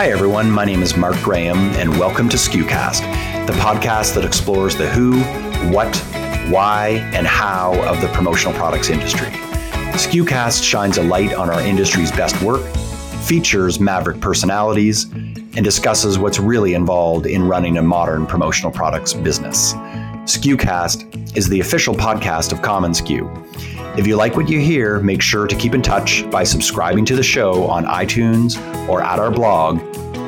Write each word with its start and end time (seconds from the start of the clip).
Hi, 0.00 0.08
everyone. 0.08 0.50
My 0.50 0.64
name 0.64 0.82
is 0.82 0.96
Mark 0.96 1.20
Graham, 1.22 1.58
and 1.74 1.90
welcome 1.90 2.26
to 2.30 2.38
SKUcast, 2.38 3.46
the 3.46 3.52
podcast 3.52 4.14
that 4.14 4.24
explores 4.24 4.74
the 4.74 4.88
who, 4.88 5.20
what, 5.70 5.94
why, 6.50 7.06
and 7.12 7.26
how 7.26 7.78
of 7.82 8.00
the 8.00 8.08
promotional 8.08 8.54
products 8.54 8.88
industry. 8.88 9.26
SKUcast 9.26 10.64
shines 10.64 10.96
a 10.96 11.02
light 11.02 11.34
on 11.34 11.50
our 11.50 11.60
industry's 11.60 12.10
best 12.10 12.40
work, 12.40 12.64
features 13.26 13.78
maverick 13.78 14.22
personalities, 14.22 15.04
and 15.12 15.62
discusses 15.62 16.18
what's 16.18 16.38
really 16.38 16.72
involved 16.72 17.26
in 17.26 17.46
running 17.46 17.76
a 17.76 17.82
modern 17.82 18.24
promotional 18.24 18.72
products 18.72 19.12
business. 19.12 19.74
SKUcast 20.24 21.36
is 21.36 21.46
the 21.50 21.60
official 21.60 21.94
podcast 21.94 22.52
of 22.52 22.60
commonsku. 22.60 23.28
If 23.98 24.06
you 24.06 24.16
like 24.16 24.36
what 24.36 24.48
you 24.48 24.60
hear, 24.60 25.00
make 25.00 25.20
sure 25.20 25.46
to 25.46 25.56
keep 25.56 25.74
in 25.74 25.82
touch 25.82 26.24
by 26.30 26.44
subscribing 26.44 27.04
to 27.06 27.16
the 27.16 27.22
show 27.22 27.66
on 27.66 27.84
iTunes 27.84 28.56
or 28.88 29.02
at 29.02 29.18
our 29.18 29.32
blog, 29.32 29.80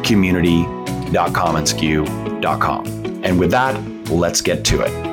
community.commonsku.com. 0.02 1.56
And 1.56 1.68
skew.com. 1.68 2.86
And 3.24 3.38
with 3.38 3.50
that, 3.52 3.80
let's 4.10 4.40
get 4.40 4.64
to 4.66 4.80
it. 4.80 5.12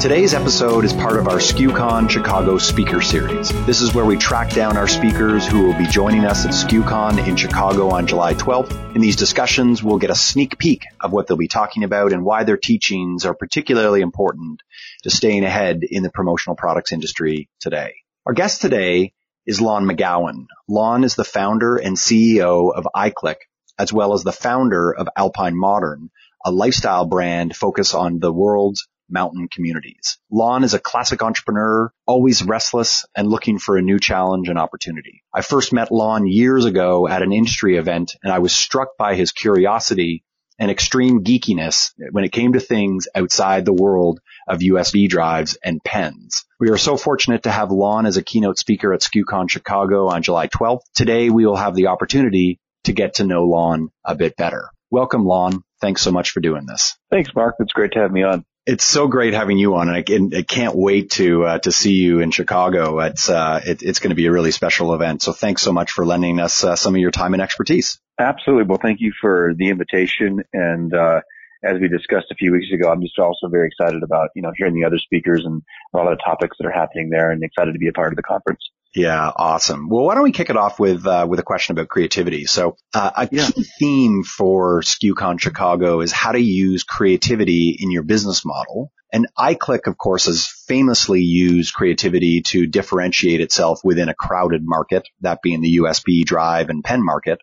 Today's 0.00 0.34
episode 0.34 0.84
is 0.84 0.92
part 0.92 1.16
of 1.16 1.26
our 1.26 1.38
SKUCon 1.38 2.10
Chicago 2.10 2.58
Speaker 2.58 3.00
Series. 3.00 3.50
This 3.66 3.80
is 3.80 3.94
where 3.94 4.04
we 4.04 4.16
track 4.16 4.50
down 4.50 4.76
our 4.76 4.86
speakers 4.86 5.46
who 5.46 5.66
will 5.66 5.76
be 5.76 5.86
joining 5.86 6.24
us 6.24 6.44
at 6.44 6.52
SKUCon 6.52 7.26
in 7.26 7.34
Chicago 7.34 7.88
on 7.88 8.06
July 8.06 8.34
12th. 8.34 8.94
In 8.94 9.00
these 9.00 9.16
discussions, 9.16 9.82
we'll 9.82 9.98
get 9.98 10.10
a 10.10 10.14
sneak 10.14 10.58
peek 10.58 10.84
of 11.00 11.12
what 11.12 11.26
they'll 11.26 11.36
be 11.36 11.48
talking 11.48 11.82
about 11.82 12.12
and 12.12 12.24
why 12.24 12.44
their 12.44 12.58
teachings 12.58 13.24
are 13.24 13.34
particularly 13.34 14.00
important 14.00 14.62
to 15.02 15.10
staying 15.10 15.44
ahead 15.44 15.80
in 15.82 16.02
the 16.02 16.10
promotional 16.10 16.56
products 16.56 16.92
industry 16.92 17.48
today. 17.58 17.94
Our 18.26 18.34
guest 18.34 18.60
today 18.60 19.12
is 19.46 19.60
Lon 19.60 19.84
McGowan. 19.86 20.46
Lon 20.68 21.04
is 21.04 21.14
the 21.14 21.24
founder 21.24 21.76
and 21.76 21.96
CEO 21.96 22.74
of 22.74 22.88
iClick, 22.94 23.36
as 23.78 23.92
well 23.92 24.12
as 24.12 24.24
the 24.24 24.32
founder 24.32 24.92
of 24.92 25.08
Alpine 25.16 25.56
Modern, 25.56 26.10
a 26.44 26.50
lifestyle 26.50 27.06
brand 27.06 27.54
focused 27.54 27.94
on 27.94 28.18
the 28.18 28.32
world's 28.32 28.88
mountain 29.08 29.48
communities. 29.48 30.18
Lon 30.30 30.64
is 30.64 30.74
a 30.74 30.80
classic 30.80 31.22
entrepreneur, 31.22 31.92
always 32.06 32.42
restless 32.42 33.04
and 33.14 33.28
looking 33.28 33.58
for 33.58 33.76
a 33.76 33.82
new 33.82 34.00
challenge 34.00 34.48
and 34.48 34.58
opportunity. 34.58 35.22
I 35.32 35.42
first 35.42 35.72
met 35.72 35.92
Lon 35.92 36.26
years 36.26 36.64
ago 36.64 37.06
at 37.06 37.22
an 37.22 37.32
industry 37.32 37.76
event 37.76 38.14
and 38.22 38.32
I 38.32 38.40
was 38.40 38.52
struck 38.52 38.96
by 38.98 39.14
his 39.14 39.30
curiosity 39.30 40.24
and 40.58 40.70
extreme 40.70 41.22
geekiness 41.24 41.92
when 42.10 42.24
it 42.24 42.32
came 42.32 42.52
to 42.52 42.60
things 42.60 43.08
outside 43.14 43.64
the 43.64 43.72
world 43.72 44.20
of 44.48 44.60
USB 44.60 45.08
drives 45.08 45.58
and 45.62 45.82
pens. 45.82 46.44
We 46.58 46.70
are 46.70 46.78
so 46.78 46.96
fortunate 46.96 47.42
to 47.44 47.50
have 47.50 47.70
Lon 47.70 48.06
as 48.06 48.16
a 48.16 48.22
keynote 48.22 48.58
speaker 48.58 48.92
at 48.92 49.00
SKUCon 49.00 49.50
Chicago 49.50 50.08
on 50.08 50.22
July 50.22 50.48
12th. 50.48 50.80
Today 50.94 51.30
we 51.30 51.46
will 51.46 51.56
have 51.56 51.74
the 51.74 51.88
opportunity 51.88 52.60
to 52.84 52.92
get 52.92 53.14
to 53.14 53.24
know 53.24 53.44
Lon 53.44 53.90
a 54.04 54.14
bit 54.14 54.36
better. 54.36 54.70
Welcome, 54.90 55.24
Lon. 55.24 55.62
Thanks 55.80 56.02
so 56.02 56.12
much 56.12 56.30
for 56.30 56.40
doing 56.40 56.64
this. 56.66 56.96
Thanks, 57.10 57.30
Mark. 57.34 57.56
It's 57.58 57.72
great 57.72 57.92
to 57.92 57.98
have 58.00 58.12
me 58.12 58.22
on. 58.22 58.44
It's 58.66 58.84
so 58.84 59.06
great 59.06 59.32
having 59.32 59.58
you 59.58 59.76
on, 59.76 59.88
and 59.88 59.96
I, 59.96 60.02
can, 60.02 60.34
I 60.34 60.42
can't 60.42 60.74
wait 60.74 61.10
to 61.12 61.44
uh, 61.44 61.58
to 61.60 61.70
see 61.70 61.92
you 61.92 62.18
in 62.18 62.32
Chicago. 62.32 62.98
It's 62.98 63.28
uh, 63.28 63.60
it, 63.64 63.82
it's 63.82 64.00
going 64.00 64.10
to 64.10 64.16
be 64.16 64.26
a 64.26 64.32
really 64.32 64.50
special 64.50 64.92
event. 64.92 65.22
So 65.22 65.32
thanks 65.32 65.62
so 65.62 65.72
much 65.72 65.92
for 65.92 66.04
lending 66.04 66.40
us 66.40 66.64
uh, 66.64 66.74
some 66.74 66.96
of 66.96 67.00
your 67.00 67.12
time 67.12 67.32
and 67.32 67.42
expertise. 67.42 68.00
Absolutely. 68.18 68.64
Well, 68.64 68.80
thank 68.82 69.00
you 69.00 69.12
for 69.20 69.54
the 69.56 69.68
invitation. 69.68 70.42
And 70.52 70.92
uh, 70.92 71.20
as 71.62 71.80
we 71.80 71.86
discussed 71.88 72.26
a 72.32 72.34
few 72.34 72.52
weeks 72.52 72.66
ago, 72.72 72.90
I'm 72.90 73.02
just 73.02 73.18
also 73.18 73.48
very 73.48 73.68
excited 73.68 74.02
about 74.02 74.30
you 74.34 74.42
know 74.42 74.52
hearing 74.56 74.74
the 74.74 74.84
other 74.84 74.98
speakers 74.98 75.44
and 75.44 75.62
a 75.94 75.96
lot 75.96 76.10
of 76.10 76.18
the 76.18 76.24
topics 76.24 76.56
that 76.58 76.66
are 76.66 76.72
happening 76.72 77.10
there, 77.10 77.30
and 77.30 77.42
excited 77.44 77.72
to 77.72 77.78
be 77.78 77.88
a 77.88 77.92
part 77.92 78.12
of 78.12 78.16
the 78.16 78.22
conference. 78.22 78.60
Yeah, 78.96 79.30
awesome. 79.36 79.90
Well, 79.90 80.04
why 80.04 80.14
don't 80.14 80.24
we 80.24 80.32
kick 80.32 80.48
it 80.48 80.56
off 80.56 80.80
with 80.80 81.06
uh, 81.06 81.26
with 81.28 81.38
a 81.38 81.42
question 81.42 81.74
about 81.74 81.88
creativity? 81.88 82.46
So, 82.46 82.78
uh, 82.94 83.10
a 83.14 83.28
yeah. 83.30 83.46
key 83.46 83.64
theme 83.78 84.22
for 84.22 84.80
SKUCon 84.80 85.38
Chicago 85.38 86.00
is 86.00 86.12
how 86.12 86.32
to 86.32 86.40
use 86.40 86.82
creativity 86.82 87.76
in 87.78 87.90
your 87.90 88.04
business 88.04 88.42
model. 88.42 88.90
And 89.12 89.26
iClick, 89.38 89.86
of 89.86 89.98
course, 89.98 90.24
has 90.24 90.46
famously 90.66 91.20
used 91.20 91.74
creativity 91.74 92.40
to 92.46 92.66
differentiate 92.66 93.42
itself 93.42 93.80
within 93.84 94.08
a 94.08 94.14
crowded 94.14 94.62
market, 94.64 95.06
that 95.20 95.42
being 95.42 95.60
the 95.60 95.76
USB 95.76 96.24
drive 96.24 96.70
and 96.70 96.82
pen 96.82 97.04
market. 97.04 97.38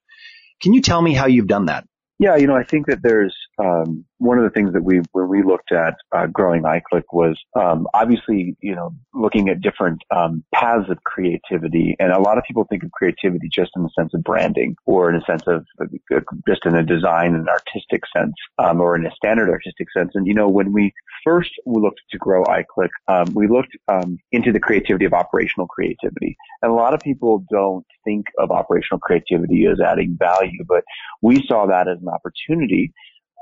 Can 0.60 0.74
you 0.74 0.82
tell 0.82 1.02
me 1.02 1.14
how 1.14 1.28
you've 1.28 1.48
done 1.48 1.68
that? 1.68 1.86
Yeah, 2.24 2.38
you 2.38 2.48
know, 2.48 2.56
I 2.56 2.64
think 2.64 2.88
that 2.88 3.02
there's 3.04 3.36
um, 3.60 4.06
one 4.20 4.38
of 4.38 4.46
the 4.46 4.50
things 4.50 4.72
that 4.72 4.82
we 4.82 5.02
when 5.12 5.28
we 5.28 5.44
looked 5.44 5.74
at 5.74 5.96
uh, 6.16 6.28
growing 6.28 6.64
iClick 6.64 7.04
was 7.12 7.38
um, 7.54 7.86
obviously 7.94 8.56
you 8.62 8.74
know 8.74 8.96
looking 9.14 9.50
at 9.50 9.60
different 9.60 10.02
um, 10.16 10.42
paths 10.56 10.90
of 10.90 11.04
creativity, 11.04 11.98
and 12.00 12.14
a 12.14 12.22
lot 12.22 12.38
of 12.38 12.46
people 12.46 12.66
think 12.70 12.82
of 12.84 12.92
creativity 12.94 13.50
just 13.54 13.72
in 13.76 13.84
the 13.84 13.90
sense 13.90 14.14
of 14.14 14.24
branding 14.24 14.78
or 14.86 15.10
in 15.10 15.18
a 15.18 15.26
sense 15.26 15.44
of 15.48 15.66
uh, 15.82 16.22
just 16.48 16.66
in 16.66 16.76
a 16.76 16.84
design 16.84 17.36
and 17.36 17.50
artistic 17.50 18.04
sense, 18.16 18.36
um, 18.58 18.80
or 18.80 18.96
in 18.96 19.06
a 19.06 19.12
standard 19.12 19.50
artistic 19.50 19.90
sense. 19.92 20.12
And 20.14 20.26
you 20.26 20.34
know, 20.34 20.48
when 20.48 20.72
we 20.72 20.94
first 21.26 21.52
looked 21.66 22.04
to 22.12 22.18
grow 22.18 22.46
iClick, 22.46 22.92
um, 23.10 23.34
we 23.34 23.50
looked 23.50 23.76
um, 23.90 24.18
into 24.32 24.54
the 24.54 24.62
creativity 24.62 25.04
of 25.04 25.12
operational 25.12 25.68
creativity, 25.68 26.38
and 26.62 26.72
a 26.72 26.76
lot 26.76 26.94
of 26.94 27.02
people 27.02 27.44
don't 27.52 27.86
think 28.04 28.28
of 28.38 28.52
operational 28.52 29.00
creativity 29.00 29.66
as 29.66 29.80
adding 29.80 30.18
value, 30.20 30.64
but 30.68 30.84
we 31.22 31.46
saw 31.48 31.66
that 31.68 31.88
as 31.88 31.98
an 32.02 32.08
opportunity 32.08 32.94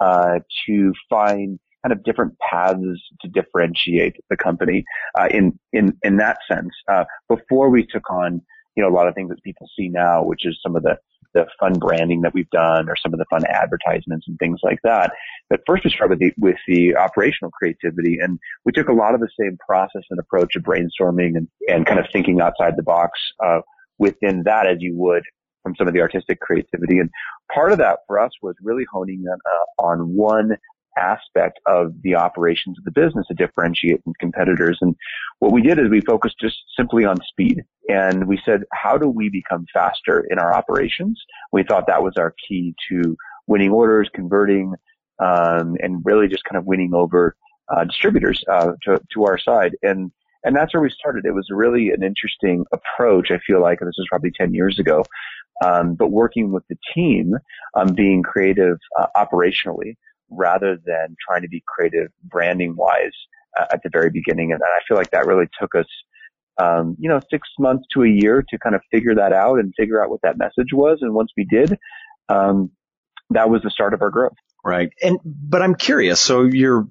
uh, 0.02 0.40
to 0.68 0.94
find 1.10 1.60
kind 1.84 1.94
of 1.94 2.04
different 2.04 2.38
paths 2.40 2.80
to 3.22 3.28
differentiate 3.28 4.16
the 4.30 4.38
company 4.38 4.84
uh, 5.20 5.28
in 5.32 5.58
in 5.74 5.98
in 6.04 6.18
that 6.18 6.38
sense. 6.50 6.72
Uh, 6.88 7.06
before 7.28 7.70
we 7.70 7.86
took 7.86 8.10
on 8.10 8.42
you 8.76 8.84
know 8.84 8.90
a 8.90 8.96
lot 8.96 9.08
of 9.08 9.16
things 9.16 9.30
that 9.30 9.42
people 9.44 9.68
see 9.78 9.90
now, 9.90 10.24
which 10.24 10.46
is 10.46 10.60
some 10.64 10.76
of 10.76 10.84
the 10.84 10.98
the 11.34 11.48
fun 11.60 11.74
branding 11.80 12.22
that 12.22 12.34
we've 12.34 12.50
done 12.50 12.90
or 12.90 12.96
some 13.02 13.14
of 13.14 13.20
the 13.20 13.26
fun 13.30 13.44
advertisements 13.48 14.28
and 14.28 14.38
things 14.40 14.60
like 14.64 14.80
that. 14.84 15.14
But 15.50 15.62
first 15.66 15.84
we 15.84 15.90
started 15.92 16.20
with 16.20 16.20
the, 16.20 16.34
with 16.38 16.58
the 16.68 16.96
operational 16.98 17.52
creativity 17.52 18.18
and 18.22 18.38
we 18.66 18.72
took 18.72 18.90
a 18.90 18.94
lot 18.94 19.14
of 19.14 19.22
the 19.22 19.30
same 19.40 19.58
process 19.66 20.04
and 20.10 20.20
approach 20.20 20.56
of 20.56 20.64
brainstorming 20.64 21.38
and, 21.38 21.48
and 21.70 21.86
kind 21.86 22.00
of 22.00 22.08
thinking 22.12 22.42
outside 22.42 22.76
the 22.76 22.84
box, 22.84 23.18
uh, 23.44 23.62
within 24.02 24.44
that 24.44 24.66
as 24.66 24.78
you 24.80 24.94
would 24.96 25.24
from 25.64 25.76
some 25.76 25.88
of 25.88 25.94
the 25.94 26.02
artistic 26.02 26.40
creativity. 26.40 26.98
And 27.00 27.10
part 27.54 27.72
of 27.72 27.78
that 27.78 28.00
for 28.08 28.20
us 28.20 28.32
was 28.42 28.56
really 28.62 28.86
honing 28.92 29.24
on, 29.32 29.40
uh, 29.54 29.84
on 29.90 29.98
one 30.16 30.58
aspect 30.98 31.60
of 31.68 31.94
the 32.02 32.16
operations 32.16 32.78
of 32.78 32.84
the 32.84 32.92
business 32.92 33.26
to 33.28 33.34
differentiate 33.36 34.04
from 34.04 34.14
competitors. 34.20 34.78
And 34.82 34.96
what 35.40 35.54
we 35.54 35.62
did 35.62 35.78
is 35.80 35.90
we 35.90 36.02
focused 36.02 36.36
just 36.42 36.58
simply 36.76 37.06
on 37.06 37.18
speed. 37.30 37.62
And 37.90 38.28
we 38.28 38.42
said, 38.44 38.64
how 38.74 38.98
do 38.98 39.08
we 39.08 39.30
become 39.30 39.66
faster 39.72 40.26
in 40.32 40.40
our 40.40 40.54
operations? 40.54 41.22
We 41.52 41.64
thought 41.64 41.88
that 41.88 42.04
was 42.04 42.16
our 42.18 42.34
key 42.48 42.74
to 42.90 43.16
winning 43.48 43.72
orders, 43.72 44.10
converting, 44.14 44.74
um, 45.20 45.76
and 45.84 46.02
really 46.04 46.28
just 46.28 46.44
kind 46.44 46.58
of 46.58 46.66
winning 46.66 46.94
over 46.94 47.36
uh, 47.74 47.84
distributors 47.86 48.44
uh, 48.52 48.72
to, 48.84 49.00
to 49.14 49.26
our 49.26 49.38
side. 49.38 49.74
And 49.84 50.12
and 50.44 50.56
that's 50.56 50.74
where 50.74 50.82
we 50.82 50.90
started. 50.90 51.26
It 51.26 51.34
was 51.34 51.48
really 51.50 51.90
an 51.90 52.04
interesting 52.04 52.66
approach. 52.74 53.30
I 53.32 53.40
feel 53.46 53.62
like, 53.62 53.82
and 53.82 53.88
this 53.88 53.96
was 53.98 54.08
probably 54.10 54.32
10 54.32 54.54
years 54.54 54.80
ago, 54.80 55.04
um, 55.64 55.96
but 55.96 56.08
working 56.08 56.52
with 56.52 56.64
the 56.70 56.78
team, 56.94 57.36
um, 57.76 57.94
being 57.94 58.24
creative 58.24 58.78
uh, 59.00 59.08
operationally 59.16 59.96
rather 60.30 60.78
than 60.86 61.16
trying 61.26 61.42
to 61.42 61.48
be 61.48 61.64
creative 61.68 62.08
branding 62.24 62.76
wise 62.76 63.12
uh, 63.60 63.66
at 63.72 63.84
the 63.84 63.90
very 63.90 64.10
beginning. 64.10 64.52
And 64.52 64.62
I 64.64 64.80
feel 64.88 64.98
like 64.98 65.12
that 65.12 65.28
really 65.28 65.48
took 65.60 65.76
us, 65.76 65.86
um, 66.58 66.96
you 67.00 67.10
know, 67.10 67.20
six 67.30 67.48
months 67.60 67.86
to 67.94 68.04
a 68.04 68.08
year 68.08 68.44
to 68.50 68.58
kind 68.58 68.76
of 68.76 68.82
figure 68.92 69.16
that 69.16 69.34
out 69.34 69.60
and 69.60 69.74
figure 69.78 70.04
out 70.04 70.10
what 70.10 70.22
that 70.24 70.38
message 70.38 70.74
was. 70.74 71.00
And 71.02 71.14
once 71.14 71.32
we 71.38 71.46
did, 71.46 71.78
um, 72.30 72.72
that 73.30 73.50
was 73.50 73.62
the 73.62 73.70
start 73.70 73.94
of 73.94 74.02
our 74.02 74.10
growth. 74.10 74.34
Right. 74.64 74.92
And, 75.02 75.20
but 75.24 75.62
I'm 75.62 75.76
curious. 75.76 76.20
So 76.20 76.44
you're 76.44 76.88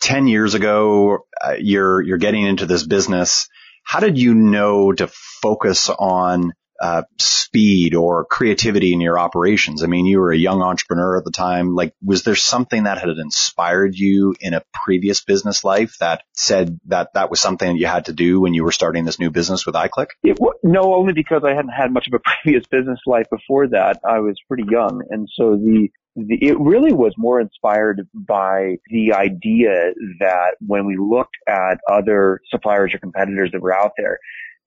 10 0.00 0.26
years 0.26 0.54
ago, 0.54 1.26
uh, 1.42 1.54
you're, 1.58 2.02
you're 2.02 2.18
getting 2.18 2.44
into 2.44 2.66
this 2.66 2.86
business. 2.86 3.48
How 3.82 4.00
did 4.00 4.18
you 4.18 4.34
know 4.34 4.92
to 4.92 5.06
focus 5.06 5.88
on 5.90 6.52
uh, 6.80 7.02
speed 7.18 7.94
or 7.94 8.24
creativity 8.24 8.92
in 8.92 9.00
your 9.00 9.18
operations? 9.18 9.82
I 9.82 9.86
mean, 9.86 10.06
you 10.06 10.18
were 10.18 10.32
a 10.32 10.36
young 10.36 10.62
entrepreneur 10.62 11.16
at 11.16 11.24
the 11.24 11.30
time. 11.30 11.74
Like, 11.74 11.94
was 12.04 12.22
there 12.24 12.34
something 12.34 12.84
that 12.84 12.98
had 12.98 13.08
inspired 13.08 13.94
you 13.94 14.34
in 14.40 14.54
a 14.54 14.62
previous 14.72 15.22
business 15.22 15.64
life 15.64 15.96
that 16.00 16.22
said 16.34 16.78
that 16.86 17.14
that 17.14 17.30
was 17.30 17.40
something 17.40 17.72
that 17.72 17.78
you 17.78 17.86
had 17.86 18.06
to 18.06 18.12
do 18.12 18.40
when 18.40 18.54
you 18.54 18.64
were 18.64 18.72
starting 18.72 19.04
this 19.04 19.18
new 19.18 19.30
business 19.30 19.64
with 19.64 19.74
iClick? 19.74 20.08
It, 20.22 20.38
no, 20.62 20.94
only 20.94 21.12
because 21.12 21.42
I 21.44 21.54
hadn't 21.54 21.70
had 21.70 21.92
much 21.92 22.08
of 22.08 22.14
a 22.14 22.20
previous 22.42 22.66
business 22.66 23.00
life 23.06 23.26
before 23.30 23.68
that. 23.68 24.00
I 24.04 24.20
was 24.20 24.36
pretty 24.48 24.64
young. 24.70 25.02
And 25.10 25.28
so 25.34 25.56
the, 25.56 25.88
the, 26.16 26.38
it 26.40 26.58
really 26.58 26.92
was 26.92 27.12
more 27.16 27.40
inspired 27.40 28.08
by 28.14 28.76
the 28.90 29.12
idea 29.12 29.92
that 30.18 30.56
when 30.66 30.86
we 30.86 30.96
looked 30.96 31.36
at 31.46 31.78
other 31.90 32.40
suppliers 32.48 32.94
or 32.94 32.98
competitors 32.98 33.50
that 33.52 33.60
were 33.60 33.74
out 33.74 33.92
there, 33.98 34.18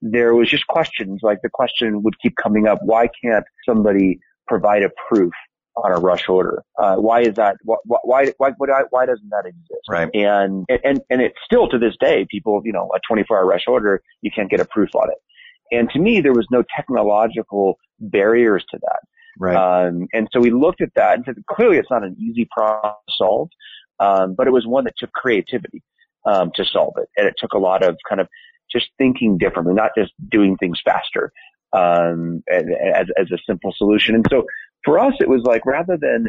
there 0.01 0.33
was 0.35 0.49
just 0.49 0.67
questions 0.67 1.21
like 1.23 1.39
the 1.41 1.49
question 1.49 2.03
would 2.03 2.19
keep 2.19 2.35
coming 2.35 2.67
up. 2.67 2.79
Why 2.83 3.09
can't 3.21 3.45
somebody 3.67 4.19
provide 4.47 4.83
a 4.83 4.91
proof 5.09 5.33
on 5.75 5.91
a 5.91 5.99
rush 5.99 6.29
order? 6.29 6.63
Uh, 6.77 6.95
why 6.97 7.21
is 7.21 7.35
that? 7.35 7.57
Why, 7.63 7.77
why, 7.85 8.33
why, 8.37 8.51
why, 8.89 9.05
doesn't 9.05 9.29
that 9.29 9.45
exist? 9.45 9.81
Right. 9.89 10.09
And, 10.13 10.65
and, 10.83 11.01
and 11.09 11.21
it's 11.21 11.37
still 11.43 11.67
to 11.69 11.79
this 11.79 11.95
day, 11.99 12.27
people, 12.29 12.61
you 12.63 12.71
know, 12.71 12.89
a 12.95 12.99
24 13.07 13.37
hour 13.37 13.45
rush 13.45 13.63
order, 13.67 14.01
you 14.21 14.31
can't 14.31 14.49
get 14.49 14.59
a 14.59 14.65
proof 14.65 14.93
on 14.93 15.09
it. 15.09 15.17
And 15.71 15.89
to 15.91 15.99
me, 15.99 16.21
there 16.21 16.33
was 16.33 16.47
no 16.51 16.63
technological 16.75 17.77
barriers 17.99 18.63
to 18.71 18.79
that. 18.81 18.99
Right. 19.37 19.55
Um, 19.55 20.07
and 20.13 20.27
so 20.31 20.39
we 20.39 20.51
looked 20.51 20.81
at 20.81 20.93
that 20.95 21.15
and 21.15 21.25
said, 21.25 21.35
clearly 21.49 21.77
it's 21.77 21.91
not 21.91 22.03
an 22.03 22.15
easy 22.19 22.47
problem 22.51 22.93
to 23.07 23.13
solve, 23.17 23.49
um, 23.99 24.35
but 24.35 24.47
it 24.47 24.51
was 24.51 24.65
one 24.65 24.85
that 24.85 24.93
took 24.97 25.11
creativity 25.11 25.83
um, 26.25 26.51
to 26.55 26.65
solve 26.65 26.93
it, 26.97 27.09
and 27.17 27.27
it 27.27 27.35
took 27.37 27.53
a 27.53 27.57
lot 27.57 27.83
of 27.83 27.97
kind 28.07 28.21
of 28.21 28.27
just 28.71 28.87
thinking 28.97 29.37
differently, 29.37 29.73
not 29.73 29.91
just 29.97 30.13
doing 30.29 30.55
things 30.57 30.79
faster 30.83 31.31
um, 31.73 32.43
as, 32.49 33.07
as 33.17 33.31
a 33.31 33.37
simple 33.47 33.73
solution. 33.75 34.15
And 34.15 34.25
so 34.29 34.45
for 34.83 34.99
us, 34.99 35.13
it 35.19 35.29
was 35.29 35.43
like 35.43 35.65
rather 35.65 35.97
than 35.97 36.27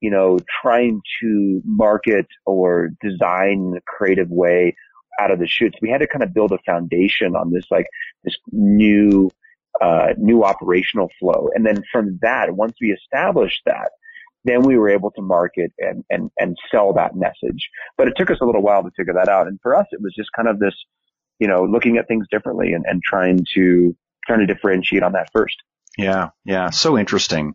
you 0.00 0.10
know 0.10 0.38
trying 0.62 1.00
to 1.20 1.62
market 1.64 2.26
or 2.46 2.90
design 3.02 3.70
in 3.72 3.74
a 3.76 3.80
creative 3.86 4.30
way 4.30 4.76
out 5.20 5.30
of 5.30 5.38
the 5.38 5.48
chutes, 5.48 5.76
we 5.82 5.90
had 5.90 6.00
to 6.00 6.06
kind 6.06 6.22
of 6.22 6.32
build 6.32 6.52
a 6.52 6.58
foundation 6.64 7.34
on 7.34 7.52
this 7.52 7.64
like 7.70 7.86
this 8.24 8.36
new 8.52 9.30
uh, 9.80 10.08
new 10.18 10.44
operational 10.44 11.08
flow. 11.20 11.48
And 11.54 11.64
then 11.64 11.82
from 11.92 12.18
that, 12.22 12.54
once 12.54 12.74
we 12.80 12.88
established 12.88 13.62
that, 13.66 13.90
then 14.44 14.62
we 14.62 14.76
were 14.78 14.88
able 14.88 15.10
to 15.12 15.22
market 15.22 15.72
and, 15.78 16.04
and, 16.10 16.30
and 16.38 16.56
sell 16.70 16.94
that 16.94 17.14
message. 17.14 17.68
But 17.96 18.08
it 18.08 18.14
took 18.16 18.30
us 18.30 18.38
a 18.40 18.44
little 18.44 18.62
while 18.62 18.82
to 18.82 18.90
figure 18.96 19.14
that 19.14 19.28
out. 19.28 19.46
And 19.46 19.58
for 19.62 19.74
us, 19.74 19.86
it 19.92 20.00
was 20.00 20.14
just 20.16 20.30
kind 20.34 20.48
of 20.48 20.58
this, 20.58 20.74
you 21.38 21.48
know, 21.48 21.64
looking 21.64 21.98
at 21.98 22.08
things 22.08 22.26
differently 22.30 22.72
and, 22.72 22.84
and 22.88 23.02
trying 23.02 23.44
to, 23.54 23.96
trying 24.26 24.40
to 24.40 24.46
differentiate 24.46 25.02
on 25.02 25.12
that 25.12 25.28
first. 25.32 25.56
Yeah. 25.96 26.30
Yeah. 26.44 26.70
So 26.70 26.96
interesting. 26.96 27.54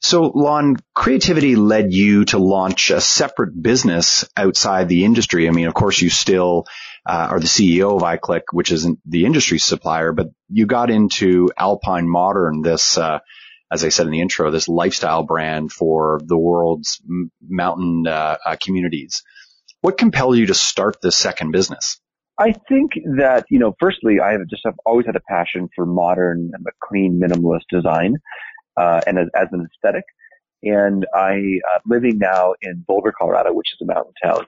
So 0.00 0.22
Lon, 0.22 0.76
creativity 0.94 1.54
led 1.54 1.92
you 1.92 2.24
to 2.26 2.38
launch 2.38 2.90
a 2.90 3.00
separate 3.00 3.60
business 3.60 4.24
outside 4.36 4.88
the 4.88 5.04
industry. 5.04 5.48
I 5.48 5.52
mean, 5.52 5.66
of 5.66 5.74
course, 5.74 6.00
you 6.00 6.10
still 6.10 6.66
uh, 7.06 7.28
are 7.30 7.40
the 7.40 7.46
CEO 7.46 7.96
of 7.96 8.02
iClick, 8.02 8.42
which 8.52 8.70
isn't 8.70 8.98
the 9.04 9.24
industry 9.24 9.58
supplier, 9.58 10.12
but 10.12 10.28
you 10.48 10.66
got 10.66 10.90
into 10.90 11.50
Alpine 11.56 12.08
Modern, 12.08 12.62
this, 12.62 12.96
uh, 12.96 13.18
as 13.70 13.84
I 13.84 13.88
said 13.88 14.06
in 14.06 14.12
the 14.12 14.20
intro, 14.20 14.50
this 14.50 14.68
lifestyle 14.68 15.24
brand 15.24 15.72
for 15.72 16.20
the 16.24 16.38
world's 16.38 17.00
m- 17.08 17.32
mountain 17.46 18.06
uh, 18.06 18.36
uh 18.44 18.56
communities. 18.62 19.22
What 19.80 19.98
compelled 19.98 20.36
you 20.36 20.46
to 20.46 20.54
start 20.54 20.98
this 21.02 21.16
second 21.16 21.50
business? 21.50 22.00
I 22.38 22.52
think 22.68 22.92
that, 23.18 23.46
you 23.50 23.58
know, 23.58 23.74
firstly, 23.78 24.20
I 24.20 24.32
have 24.32 24.46
just 24.48 24.62
have 24.64 24.76
always 24.86 25.06
had 25.06 25.16
a 25.16 25.20
passion 25.28 25.68
for 25.74 25.84
modern, 25.84 26.50
clean, 26.80 27.20
minimalist 27.20 27.66
design 27.70 28.16
uh, 28.76 29.00
and 29.06 29.18
as, 29.18 29.28
as, 29.34 29.48
an 29.52 29.66
aesthetic. 29.66 30.04
And 30.62 31.06
I, 31.14 31.60
uh, 31.72 31.78
living 31.86 32.18
now 32.18 32.54
in 32.62 32.84
Boulder, 32.86 33.12
Colorado, 33.16 33.52
which 33.52 33.68
is 33.74 33.80
a 33.82 33.92
mountain 33.92 34.14
town, 34.22 34.46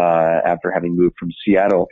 uh, 0.00 0.40
after 0.44 0.70
having 0.70 0.96
moved 0.96 1.16
from 1.18 1.30
Seattle, 1.44 1.88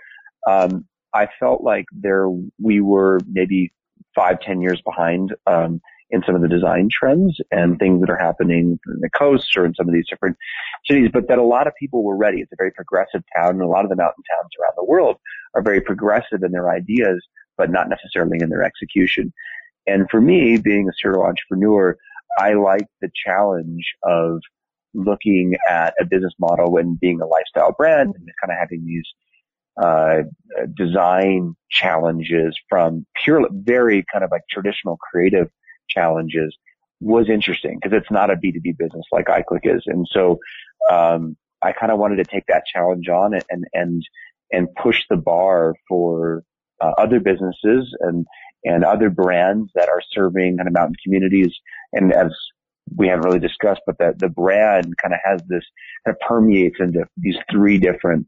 um, 0.49 0.87
I 1.15 1.29
felt 1.39 1.63
like 1.63 1.85
there 1.93 2.29
we 2.61 2.81
were 2.81 3.21
maybe 3.31 3.73
five, 4.15 4.41
ten 4.41 4.61
years 4.61 4.81
behind 4.85 5.35
um, 5.47 5.81
in 6.11 6.23
some 6.27 6.35
of 6.35 6.43
the 6.43 6.49
design 6.49 6.89
trends 6.93 7.39
and 7.51 7.79
things 7.79 8.01
that 8.01 8.11
are 8.11 8.19
happening 8.19 8.79
in 8.87 9.01
the 9.01 9.11
coast 9.11 9.57
or 9.57 9.65
in 9.65 9.75
some 9.75 9.89
of 9.89 9.95
these 9.95 10.07
different 10.09 10.37
cities, 10.87 11.11
but 11.13 11.29
that 11.29 11.39
a 11.39 11.43
lot 11.43 11.67
of 11.67 11.73
people 11.81 12.03
were 12.03 12.17
ready. 12.17 12.41
It's 12.41 12.53
a 12.53 12.57
very 12.57 12.71
progressive 12.71 13.23
town, 13.35 13.51
and 13.51 13.63
a 13.63 13.67
lot 13.67 13.85
of 13.85 13.91
the 13.91 13.97
mountain 13.97 14.23
towns 14.35 14.51
around 14.61 14.75
the 14.77 14.85
world 14.85 15.17
are 15.55 15.63
very 15.63 15.81
progressive 15.81 16.43
in 16.43 16.53
their 16.53 16.71
ideas, 16.71 17.25
but 17.57 17.71
not 17.71 17.89
necessarily 17.89 18.39
in 18.41 18.51
their 18.51 18.63
execution. 18.63 19.33
And 19.87 20.09
for 20.11 20.21
me, 20.21 20.59
being 20.59 20.89
a 20.89 20.93
serial 21.01 21.25
entrepreneur, 21.25 21.97
I 22.39 22.55
like 22.55 22.87
the 23.01 23.11
challenge 23.27 23.95
of 24.03 24.41
looking 24.95 25.55
at 25.69 25.95
a 26.01 26.05
business 26.05 26.35
model 26.39 26.77
and 26.77 26.99
being 27.01 27.21
a 27.21 27.27
lifestyle 27.27 27.73
brand 27.73 28.15
and 28.15 28.29
kind 28.41 28.51
of 28.53 28.59
having 28.59 28.85
these 28.85 29.05
uh, 29.83 30.23
design 30.77 31.55
challenges 31.71 32.59
from 32.69 33.07
pure, 33.23 33.49
very 33.51 34.05
kind 34.13 34.25
of 34.25 34.31
like 34.31 34.43
traditional 34.51 34.99
creative 34.99 35.49
challenges 35.89 36.57
was 37.01 37.29
interesting 37.29 37.79
because 37.81 37.97
it's 37.97 38.11
not 38.11 38.31
a 38.31 38.37
B2B 38.37 38.77
business 38.79 39.05
like 39.11 39.27
iClick 39.27 39.65
is. 39.65 39.83
And 39.87 40.07
so, 40.11 40.39
um, 40.91 41.37
I 41.63 41.73
kind 41.73 41.93
of 41.93 41.99
wanted 41.99 42.17
to 42.17 42.25
take 42.25 42.45
that 42.49 42.65
challenge 42.67 43.09
on 43.09 43.35
and, 43.49 43.65
and, 43.73 44.03
and 44.51 44.69
push 44.75 45.03
the 45.09 45.17
bar 45.17 45.75
for 45.89 46.43
uh, 46.81 46.93
other 46.99 47.21
businesses 47.21 47.95
and, 48.01 48.27
and 48.65 48.85
other 48.85 49.11
brands 49.11 49.71
that 49.75 49.89
are 49.89 50.03
serving 50.13 50.57
kind 50.57 50.67
of 50.67 50.75
mountain 50.75 50.97
communities. 51.05 51.53
And 51.93 52.13
as 52.13 52.33
we 52.97 53.09
haven't 53.09 53.25
really 53.25 53.39
discussed, 53.39 53.81
but 53.87 53.99
that 53.99 54.19
the 54.19 54.29
brand 54.29 54.95
kind 55.01 55.15
of 55.15 55.21
has 55.25 55.41
this 55.49 55.65
kind 56.05 56.17
of 56.17 56.21
permeates 56.27 56.77
into 56.81 57.05
these 57.17 57.37
three 57.51 57.79
different, 57.79 58.27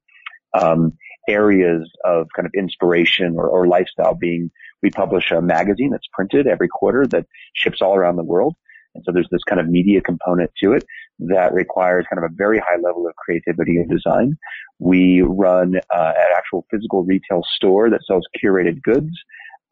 um, 0.58 0.92
areas 1.28 1.90
of 2.04 2.26
kind 2.36 2.46
of 2.46 2.52
inspiration 2.54 3.34
or, 3.36 3.48
or 3.48 3.66
lifestyle 3.66 4.14
being 4.14 4.50
we 4.82 4.90
publish 4.90 5.30
a 5.30 5.40
magazine 5.40 5.90
that's 5.90 6.06
printed 6.12 6.46
every 6.46 6.68
quarter 6.68 7.06
that 7.06 7.26
ships 7.54 7.80
all 7.80 7.96
around 7.96 8.16
the 8.16 8.22
world. 8.22 8.54
And 8.94 9.02
so 9.04 9.12
there's 9.12 9.28
this 9.30 9.42
kind 9.48 9.60
of 9.60 9.66
media 9.66 10.00
component 10.00 10.50
to 10.62 10.74
it 10.74 10.84
that 11.20 11.54
requires 11.54 12.04
kind 12.08 12.22
of 12.22 12.30
a 12.30 12.34
very 12.34 12.58
high 12.58 12.76
level 12.76 13.06
of 13.08 13.16
creativity 13.16 13.76
and 13.78 13.90
design. 13.90 14.36
We 14.78 15.22
run 15.22 15.76
uh, 15.76 16.12
an 16.16 16.26
actual 16.36 16.66
physical 16.70 17.02
retail 17.04 17.42
store 17.56 17.88
that 17.90 18.04
sells 18.06 18.26
curated 18.42 18.82
goods. 18.82 19.10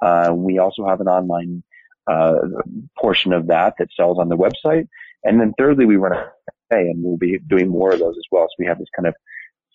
Uh, 0.01 0.33
we 0.35 0.59
also 0.59 0.87
have 0.87 1.01
an 1.01 1.09
online 1.09 1.63
uh, 2.07 2.35
portion 2.99 3.33
of 3.33 3.47
that 3.49 3.75
that 3.79 3.89
sells 3.97 4.19
on 4.19 4.29
the 4.29 4.37
website. 4.37 4.89
And 5.25 5.41
then 5.41 5.53
thirdly, 5.59 5.87
we 5.87 5.97
run 5.97 6.13
a 6.13 6.31
cafe 6.71 6.89
and 6.89 7.03
we'll 7.03 7.17
be 7.17 7.39
doing 7.47 7.69
more 7.69 7.93
of 7.93 8.01
those 8.01 8.17
as 8.17 8.25
well. 8.31 8.45
So 8.45 8.55
we 8.59 8.67
have 8.67 8.79
this 8.79 8.89
kind 8.97 9.07
of 9.07 9.15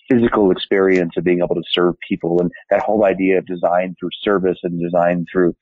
physical 0.10 0.52
experience 0.52 1.14
of 1.18 1.24
being 1.24 1.40
able 1.40 1.56
to 1.56 1.64
serve 1.70 1.96
people 2.08 2.40
and 2.40 2.52
that 2.70 2.82
whole 2.82 3.06
idea 3.06 3.38
of 3.38 3.46
design 3.46 3.96
through 4.00 4.10
service 4.22 4.58
and 4.64 4.82
design 4.82 5.26
through 5.32 5.56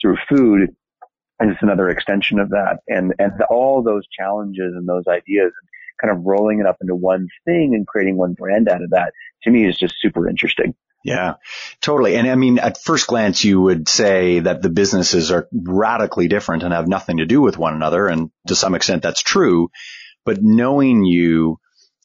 through 0.00 0.16
food 0.28 0.74
is 1.40 1.56
another 1.60 1.88
extension 1.88 2.38
of 2.38 2.50
that 2.50 2.78
and 2.88 3.14
and 3.18 3.32
all 3.50 3.82
those 3.82 4.02
challenges 4.18 4.72
and 4.74 4.88
those 4.88 5.06
ideas 5.08 5.52
kind 6.00 6.16
of 6.16 6.24
rolling 6.24 6.58
it 6.58 6.66
up 6.66 6.76
into 6.80 6.94
one 6.94 7.28
thing 7.44 7.74
and 7.74 7.86
creating 7.86 8.16
one 8.16 8.32
brand 8.32 8.68
out 8.68 8.82
of 8.82 8.90
that 8.90 9.12
to 9.42 9.50
me 9.50 9.64
is 9.64 9.76
just 9.76 9.94
super 10.00 10.28
interesting 10.28 10.74
yeah, 11.04 11.34
totally. 11.82 12.16
And 12.16 12.28
I 12.28 12.34
mean, 12.34 12.58
at 12.58 12.82
first 12.82 13.06
glance, 13.06 13.44
you 13.44 13.60
would 13.60 13.88
say 13.90 14.40
that 14.40 14.62
the 14.62 14.70
businesses 14.70 15.30
are 15.30 15.46
radically 15.52 16.28
different 16.28 16.62
and 16.62 16.72
have 16.72 16.88
nothing 16.88 17.18
to 17.18 17.26
do 17.26 17.42
with 17.42 17.58
one 17.58 17.74
another. 17.74 18.08
And 18.08 18.30
to 18.48 18.56
some 18.56 18.74
extent, 18.74 19.02
that's 19.02 19.22
true. 19.22 19.70
But 20.24 20.42
knowing 20.42 21.04
you 21.04 21.58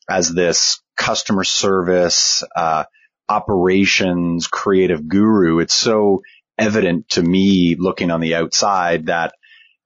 as 0.09 0.33
this 0.33 0.81
customer 0.97 1.45
service, 1.45 2.43
uh, 2.53 2.83
operations, 3.29 4.47
creative 4.47 5.07
guru, 5.07 5.59
it's 5.59 5.73
so 5.73 6.21
evident 6.57 7.07
to 7.11 7.23
me 7.23 7.77
looking 7.79 8.11
on 8.11 8.19
the 8.19 8.35
outside 8.35 9.05
that 9.05 9.33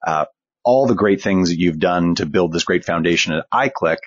uh, 0.05 0.25
all 0.63 0.87
the 0.87 0.95
great 0.95 1.21
things 1.21 1.49
that 1.49 1.59
you've 1.59 1.79
done 1.79 2.15
to 2.15 2.25
build 2.25 2.51
this 2.51 2.63
great 2.63 2.83
foundation 2.83 3.33
at 3.33 3.45
iClick 3.53 3.97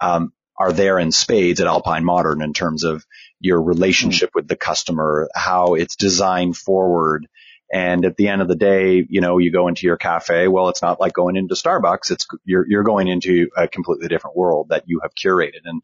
um, 0.00 0.32
are 0.58 0.72
there 0.72 0.98
in 0.98 1.12
spades 1.12 1.60
at 1.60 1.66
Alpine 1.66 2.04
Modern 2.04 2.42
in 2.42 2.52
terms 2.52 2.84
of 2.84 3.04
your 3.40 3.62
relationship 3.62 4.30
with 4.34 4.48
the 4.48 4.56
customer, 4.56 5.28
how 5.34 5.74
it's 5.74 5.96
designed 5.96 6.56
forward. 6.56 7.28
And 7.72 8.04
at 8.04 8.16
the 8.16 8.28
end 8.28 8.42
of 8.42 8.48
the 8.48 8.56
day, 8.56 9.06
you 9.08 9.20
know, 9.20 9.38
you 9.38 9.52
go 9.52 9.68
into 9.68 9.86
your 9.86 9.96
cafe. 9.96 10.48
Well, 10.48 10.68
it's 10.68 10.82
not 10.82 10.98
like 10.98 11.12
going 11.12 11.36
into 11.36 11.54
Starbucks. 11.54 12.10
It's, 12.10 12.26
you're, 12.44 12.66
you're 12.68 12.82
going 12.82 13.08
into 13.08 13.48
a 13.56 13.68
completely 13.68 14.08
different 14.08 14.36
world 14.36 14.68
that 14.70 14.84
you 14.86 15.00
have 15.02 15.12
curated. 15.14 15.60
And 15.64 15.82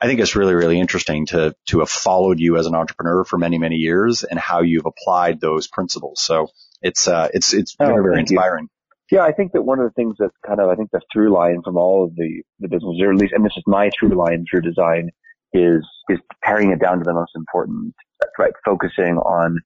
I 0.00 0.06
think 0.06 0.20
it's 0.20 0.34
really, 0.34 0.54
really 0.54 0.80
interesting 0.80 1.26
to, 1.26 1.54
to 1.66 1.80
have 1.80 1.90
followed 1.90 2.40
you 2.40 2.56
as 2.56 2.66
an 2.66 2.74
entrepreneur 2.74 3.24
for 3.24 3.38
many, 3.38 3.58
many 3.58 3.76
years 3.76 4.24
and 4.24 4.40
how 4.40 4.62
you've 4.62 4.86
applied 4.86 5.40
those 5.40 5.68
principles. 5.68 6.22
So 6.22 6.48
it's, 6.80 7.06
uh, 7.06 7.28
it's, 7.34 7.52
it's 7.52 7.76
oh, 7.78 7.86
very, 7.86 8.02
very 8.02 8.20
inspiring. 8.20 8.64
You. 8.64 8.68
Yeah, 9.10 9.22
I 9.22 9.32
think 9.32 9.52
that 9.52 9.62
one 9.62 9.80
of 9.80 9.84
the 9.84 9.92
things 9.92 10.16
that's 10.18 10.36
kind 10.46 10.60
of, 10.60 10.68
I 10.68 10.76
think 10.76 10.90
the 10.92 11.00
through 11.12 11.32
line 11.32 11.62
from 11.64 11.76
all 11.76 12.04
of 12.04 12.14
the, 12.14 12.42
the 12.60 12.68
businesses, 12.68 13.00
or 13.02 13.12
at 13.12 13.18
least, 13.18 13.32
and 13.32 13.44
this 13.44 13.56
is 13.56 13.64
my 13.66 13.90
through 13.98 14.10
line 14.10 14.44
through 14.48 14.60
design, 14.62 15.10
is, 15.52 15.84
is 16.08 16.18
paring 16.44 16.70
it 16.70 16.80
down 16.80 16.98
to 16.98 17.04
the 17.04 17.12
most 17.12 17.32
important, 17.34 17.92
right? 18.38 18.52
Focusing 18.64 19.16
on 19.18 19.58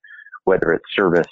whether 0.45 0.73
it's 0.73 0.85
service, 0.95 1.27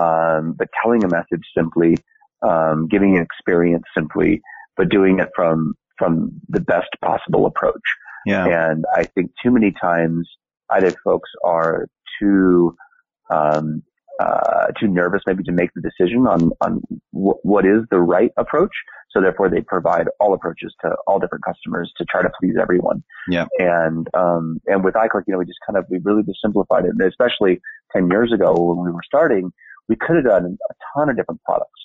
um, 0.00 0.54
but 0.56 0.68
telling 0.82 1.04
a 1.04 1.08
message 1.08 1.44
simply, 1.54 1.98
um, 2.40 2.88
giving 2.88 3.16
an 3.16 3.22
experience 3.22 3.84
simply, 3.94 4.40
but 4.76 4.88
doing 4.88 5.18
it 5.20 5.28
from, 5.36 5.74
from 5.98 6.32
the 6.48 6.60
best 6.60 6.88
possible 7.04 7.44
approach. 7.44 7.82
Yeah. 8.24 8.70
And 8.70 8.86
I 8.96 9.04
think 9.04 9.30
too 9.42 9.50
many 9.50 9.72
times 9.72 10.26
either 10.70 10.90
folks 11.04 11.28
are 11.44 11.86
too, 12.18 12.74
um, 13.30 13.82
uh, 14.22 14.66
too 14.78 14.88
nervous 14.88 15.22
maybe 15.26 15.42
to 15.42 15.52
make 15.52 15.70
the 15.74 15.80
decision 15.80 16.26
on, 16.26 16.50
on 16.60 16.80
w- 17.12 17.38
what 17.42 17.66
is 17.66 17.80
the 17.90 17.98
right 17.98 18.30
approach. 18.36 18.70
So 19.10 19.20
therefore 19.20 19.50
they 19.50 19.60
provide 19.60 20.06
all 20.20 20.32
approaches 20.32 20.74
to 20.82 20.94
all 21.06 21.18
different 21.18 21.44
customers 21.44 21.92
to 21.98 22.04
try 22.04 22.22
to 22.22 22.30
please 22.40 22.54
everyone. 22.60 23.02
Yeah. 23.28 23.46
And, 23.58 24.06
um, 24.14 24.60
and 24.66 24.84
with 24.84 24.94
iClick, 24.94 25.24
you 25.26 25.32
know, 25.32 25.38
we 25.38 25.46
just 25.46 25.58
kind 25.66 25.76
of, 25.76 25.86
we 25.90 25.98
really 26.02 26.22
just 26.22 26.38
simplified 26.42 26.84
it. 26.84 26.90
And 26.90 27.00
especially 27.02 27.60
10 27.94 28.08
years 28.10 28.32
ago 28.32 28.54
when 28.54 28.84
we 28.84 28.92
were 28.92 29.02
starting, 29.04 29.50
we 29.88 29.96
could 29.96 30.16
have 30.16 30.24
done 30.24 30.56
a 30.70 30.74
ton 30.94 31.10
of 31.10 31.16
different 31.16 31.42
products, 31.42 31.80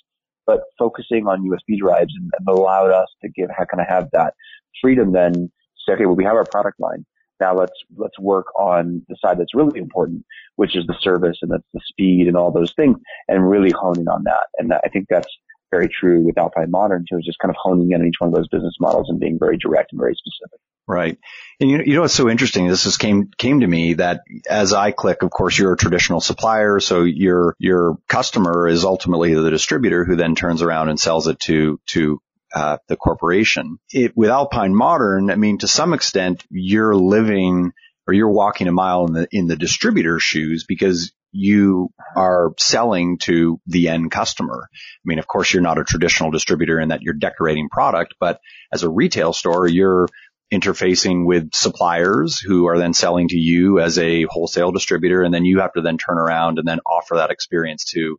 but 0.46 0.60
focusing 0.78 1.26
on 1.26 1.44
USB 1.44 1.78
drives 1.78 2.12
and, 2.16 2.30
and 2.38 2.48
allowed 2.48 2.90
us 2.90 3.08
to 3.22 3.28
give, 3.28 3.50
how 3.56 3.64
can 3.64 3.80
I 3.80 3.84
have 3.88 4.08
that 4.12 4.34
freedom 4.80 5.12
then 5.12 5.50
say, 5.86 5.94
okay, 5.94 6.06
well, 6.06 6.16
we 6.16 6.24
have 6.24 6.34
our 6.34 6.44
product 6.44 6.78
line. 6.80 7.04
Now 7.40 7.54
let's, 7.54 7.72
let's 7.96 8.18
work 8.18 8.46
on 8.58 9.04
the 9.08 9.16
side 9.24 9.38
that's 9.38 9.54
really 9.54 9.78
important, 9.78 10.24
which 10.56 10.76
is 10.76 10.86
the 10.86 10.96
service 11.00 11.38
and 11.42 11.50
that's 11.50 11.68
the 11.72 11.80
speed 11.86 12.28
and 12.28 12.36
all 12.36 12.50
those 12.50 12.72
things 12.74 12.98
and 13.28 13.48
really 13.48 13.70
honing 13.70 14.08
on 14.08 14.24
that. 14.24 14.48
And 14.58 14.72
I 14.72 14.88
think 14.92 15.06
that's, 15.08 15.28
very 15.70 15.88
true 15.88 16.24
with 16.24 16.38
Alpine 16.38 16.70
Modern 16.70 17.04
too, 17.08 17.20
just 17.24 17.38
kind 17.38 17.50
of 17.50 17.56
honing 17.60 17.92
in 17.92 18.00
on 18.00 18.06
each 18.06 18.14
one 18.18 18.28
of 18.28 18.34
those 18.34 18.48
business 18.48 18.74
models 18.80 19.08
and 19.08 19.20
being 19.20 19.38
very 19.38 19.56
direct 19.58 19.92
and 19.92 20.00
very 20.00 20.14
specific. 20.14 20.60
Right. 20.86 21.18
And 21.60 21.70
you, 21.70 21.82
you 21.84 21.94
know 21.94 22.00
what's 22.02 22.14
so 22.14 22.30
interesting? 22.30 22.66
This 22.66 22.84
just 22.84 22.98
came 22.98 23.30
came 23.36 23.60
to 23.60 23.66
me 23.66 23.94
that 23.94 24.22
as 24.48 24.72
iClick, 24.72 25.22
of 25.22 25.30
course, 25.30 25.58
you're 25.58 25.74
a 25.74 25.76
traditional 25.76 26.20
supplier, 26.20 26.80
so 26.80 27.02
your 27.02 27.54
your 27.58 27.98
customer 28.08 28.66
is 28.66 28.84
ultimately 28.84 29.34
the 29.34 29.50
distributor 29.50 30.06
who 30.06 30.16
then 30.16 30.34
turns 30.34 30.62
around 30.62 30.88
and 30.88 30.98
sells 30.98 31.26
it 31.26 31.38
to 31.40 31.78
to 31.88 32.22
uh, 32.54 32.78
the 32.88 32.96
corporation. 32.96 33.78
It, 33.90 34.16
with 34.16 34.30
Alpine 34.30 34.74
Modern, 34.74 35.30
I 35.30 35.36
mean, 35.36 35.58
to 35.58 35.68
some 35.68 35.92
extent, 35.92 36.44
you're 36.50 36.96
living 36.96 37.72
or 38.06 38.14
you're 38.14 38.30
walking 38.30 38.68
a 38.68 38.72
mile 38.72 39.04
in 39.06 39.12
the 39.12 39.28
in 39.30 39.46
the 39.46 39.56
distributor's 39.56 40.22
shoes 40.22 40.64
because 40.66 41.12
you 41.30 41.90
are 42.16 42.54
selling 42.58 43.18
to 43.18 43.60
the 43.66 43.88
end 43.88 44.10
customer. 44.10 44.68
I 44.72 45.04
mean, 45.04 45.18
of 45.18 45.26
course, 45.26 45.52
you're 45.52 45.62
not 45.62 45.78
a 45.78 45.84
traditional 45.84 46.30
distributor 46.30 46.80
in 46.80 46.88
that 46.88 47.02
you're 47.02 47.14
decorating 47.14 47.68
product, 47.68 48.14
but 48.18 48.40
as 48.72 48.82
a 48.82 48.88
retail 48.88 49.34
store, 49.34 49.66
you're 49.66 50.08
interfacing 50.52 51.26
with 51.26 51.54
suppliers 51.54 52.38
who 52.38 52.66
are 52.66 52.78
then 52.78 52.94
selling 52.94 53.28
to 53.28 53.36
you 53.36 53.80
as 53.80 53.98
a 53.98 54.24
wholesale 54.24 54.72
distributor, 54.72 55.22
and 55.22 55.34
then 55.34 55.44
you 55.44 55.60
have 55.60 55.74
to 55.74 55.82
then 55.82 55.98
turn 55.98 56.16
around 56.16 56.58
and 56.58 56.66
then 56.66 56.80
offer 56.86 57.16
that 57.16 57.30
experience 57.30 57.84
to 57.84 58.18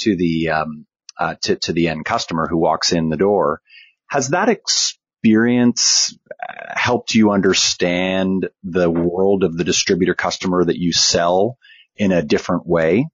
to 0.00 0.16
the 0.16 0.48
um, 0.48 0.86
uh, 1.20 1.34
to 1.42 1.56
to 1.56 1.72
the 1.72 1.88
end 1.88 2.04
customer 2.04 2.48
who 2.48 2.56
walks 2.56 2.92
in 2.92 3.10
the 3.10 3.16
door. 3.16 3.60
Has 4.08 4.30
that 4.30 4.48
experience 4.48 6.16
uh, 6.32 6.72
helped 6.74 7.14
you 7.14 7.30
understand 7.30 8.48
the 8.64 8.90
world 8.90 9.44
of 9.44 9.56
the 9.56 9.64
distributor 9.64 10.14
customer 10.14 10.64
that 10.64 10.78
you 10.78 10.92
sell 10.92 11.58
in 11.96 12.10
a 12.10 12.22
different 12.22 12.66
way? 12.66 13.06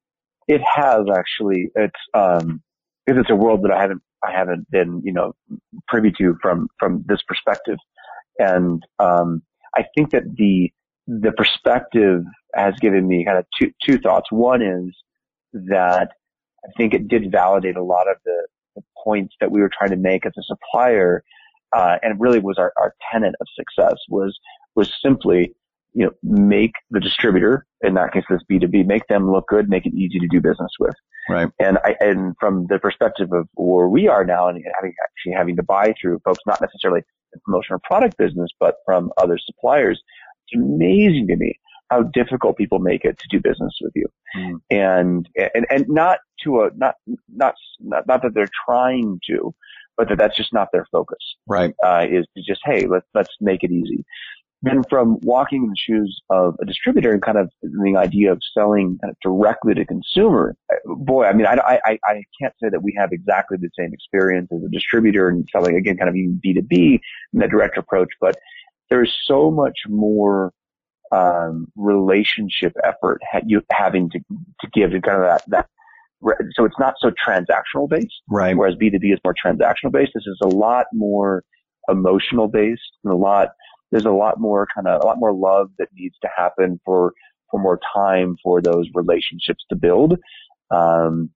It 0.46 0.62
has 0.64 1.06
actually. 1.12 1.70
It's 1.75 2.00
um, 2.14 2.62
because 3.04 3.20
it's 3.20 3.30
a 3.30 3.36
world 3.36 3.64
that 3.64 3.72
I 3.72 3.80
haven't 3.80 4.02
I 4.25 4.32
haven't 4.32 4.70
been 4.70 5.02
you 5.04 5.12
know 5.12 5.34
privy 5.88 6.12
to 6.18 6.36
from 6.40 6.68
from 6.78 7.04
this 7.06 7.20
perspective. 7.26 7.78
And 8.38 8.82
um, 9.00 9.42
I 9.75 9.84
think 9.96 10.10
that 10.12 10.22
the 10.36 10.72
the 11.08 11.32
perspective 11.32 12.22
has 12.54 12.75
given 12.80 13.06
me 13.06 13.25
kind 13.25 13.38
of 13.38 13.46
two 13.58 13.72
two 13.84 13.98
thoughts. 13.98 14.30
One 14.30 14.62
is 14.62 14.96
that 15.52 16.12
I 16.66 16.70
think 16.76 16.94
it 16.94 17.08
did 17.08 17.30
validate 17.30 17.76
a 17.76 17.82
lot 17.82 18.08
of 18.08 18.16
the, 18.25 18.46
the 18.75 18.82
points 19.02 19.35
that 19.40 19.50
we 19.50 19.61
were 19.61 19.70
trying 19.76 19.90
to 19.90 19.96
make 19.96 20.26
as 20.26 20.32
a 20.38 20.42
supplier, 20.42 21.23
uh, 21.75 21.99
and 22.02 22.20
really 22.20 22.38
was 22.38 22.58
our, 22.58 22.73
our 22.78 22.94
tenet 23.12 23.35
of 23.40 23.46
success 23.54 23.96
was 24.08 24.38
was 24.75 24.92
simply 25.02 25.54
you 25.94 26.04
know 26.04 26.12
make 26.23 26.73
the 26.90 27.00
distributor 27.00 27.66
in 27.82 27.94
that 27.94 28.12
case 28.12 28.25
this 28.28 28.42
B2B 28.50 28.87
make 28.87 29.06
them 29.08 29.30
look 29.30 29.46
good, 29.49 29.68
make 29.68 29.87
it 29.87 29.94
easy 29.94 30.18
to 30.18 30.28
do 30.28 30.40
business 30.40 30.70
with. 30.78 30.94
Right. 31.28 31.49
And 31.58 31.78
I, 31.85 31.96
and 32.00 32.35
from 32.38 32.66
the 32.68 32.78
perspective 32.78 33.32
of 33.32 33.49
where 33.54 33.88
we 33.88 34.08
are 34.08 34.25
now 34.25 34.49
and 34.49 34.62
having 34.76 34.94
actually 35.02 35.32
having 35.32 35.56
to 35.56 35.62
buy 35.62 35.94
through 36.00 36.20
folks, 36.25 36.38
not 36.46 36.61
necessarily 36.61 37.02
the 37.32 37.40
promotion 37.40 37.75
or 37.75 37.80
product 37.80 38.16
business, 38.16 38.49
but 38.61 38.76
from 38.85 39.11
other 39.16 39.38
suppliers, 39.38 40.00
it's 40.46 40.61
amazing 40.61 41.26
to 41.28 41.37
me 41.37 41.58
how 41.90 42.02
difficult 42.02 42.56
people 42.56 42.78
make 42.78 43.04
it 43.04 43.18
to 43.18 43.28
do 43.30 43.40
business 43.40 43.73
with 43.80 43.92
you. 43.94 44.06
Mm. 44.37 44.61
And, 44.70 45.28
and, 45.54 45.66
and 45.70 45.87
not 45.88 46.18
to 46.46 46.62
a, 46.62 46.70
not, 46.76 46.94
not, 47.34 47.54
not, 47.80 48.06
that 48.06 48.32
they're 48.34 48.48
trying 48.66 49.20
to, 49.28 49.54
but 49.96 50.08
that 50.08 50.18
that's 50.18 50.36
just 50.36 50.52
not 50.52 50.68
their 50.72 50.86
focus. 50.90 51.18
Right. 51.46 51.74
Uh, 51.84 52.06
is 52.08 52.26
to 52.36 52.42
just, 52.42 52.60
hey, 52.64 52.86
let's, 52.86 53.06
let's 53.14 53.34
make 53.40 53.62
it 53.62 53.70
easy. 53.70 54.04
Then 54.62 54.82
from 54.88 55.18
walking 55.20 55.64
in 55.64 55.68
the 55.68 55.76
shoes 55.78 56.20
of 56.30 56.56
a 56.60 56.64
distributor 56.64 57.12
and 57.12 57.22
kind 57.22 57.36
of 57.36 57.50
the 57.62 57.94
idea 57.96 58.32
of 58.32 58.40
selling 58.56 58.98
kind 59.02 59.10
of 59.10 59.16
directly 59.22 59.74
to 59.74 59.84
consumer, 59.84 60.56
boy, 60.86 61.26
I 61.26 61.34
mean, 61.34 61.46
I, 61.46 61.78
I, 61.84 61.98
I 62.04 62.22
can't 62.40 62.54
say 62.62 62.70
that 62.70 62.82
we 62.82 62.94
have 62.98 63.12
exactly 63.12 63.58
the 63.60 63.68
same 63.78 63.92
experience 63.92 64.48
as 64.52 64.62
a 64.64 64.70
distributor 64.70 65.28
and 65.28 65.46
selling 65.52 65.76
again, 65.76 65.98
kind 65.98 66.08
of 66.08 66.16
even 66.16 66.40
B2B 66.44 67.00
in 67.34 67.40
that 67.40 67.50
direct 67.50 67.76
approach, 67.76 68.08
but 68.20 68.36
there's 68.88 69.14
so 69.26 69.50
much 69.50 69.76
more 69.88 70.52
um, 71.12 71.70
relationship 71.76 72.72
effort 72.84 73.20
ha- 73.30 73.42
you 73.46 73.62
having 73.70 74.10
to 74.10 74.18
to 74.60 74.68
give 74.72 74.92
and 74.92 75.02
kind 75.02 75.22
of 75.22 75.28
that 75.28 75.42
that 75.48 75.68
so 76.54 76.64
it's 76.64 76.78
not 76.78 76.95
so 76.99 77.11
transactional 77.11 77.88
based 77.88 78.23
right 78.28 78.56
whereas 78.56 78.75
b2b 78.76 79.12
is 79.12 79.18
more 79.25 79.35
transactional 79.35 79.92
based 79.92 80.12
this 80.14 80.26
is 80.26 80.38
a 80.42 80.49
lot 80.49 80.87
more 80.92 81.42
emotional 81.88 82.49
based 82.49 82.80
and 83.04 83.12
a 83.12 83.16
lot 83.16 83.49
there's 83.92 84.04
a 84.04 84.11
lot 84.11 84.40
more 84.40 84.66
kind 84.75 84.88
of 84.88 85.02
a 85.02 85.06
lot 85.06 85.18
more 85.18 85.33
love 85.33 85.71
that 85.78 85.88
needs 85.95 86.16
to 86.21 86.28
happen 86.37 86.80
for 86.85 87.12
for 87.50 87.61
more 87.61 87.78
time 87.95 88.37
for 88.42 88.61
those 88.61 88.87
relationships 88.95 89.64
to 89.71 89.76
build. 89.76 90.18
Um, 90.71 91.30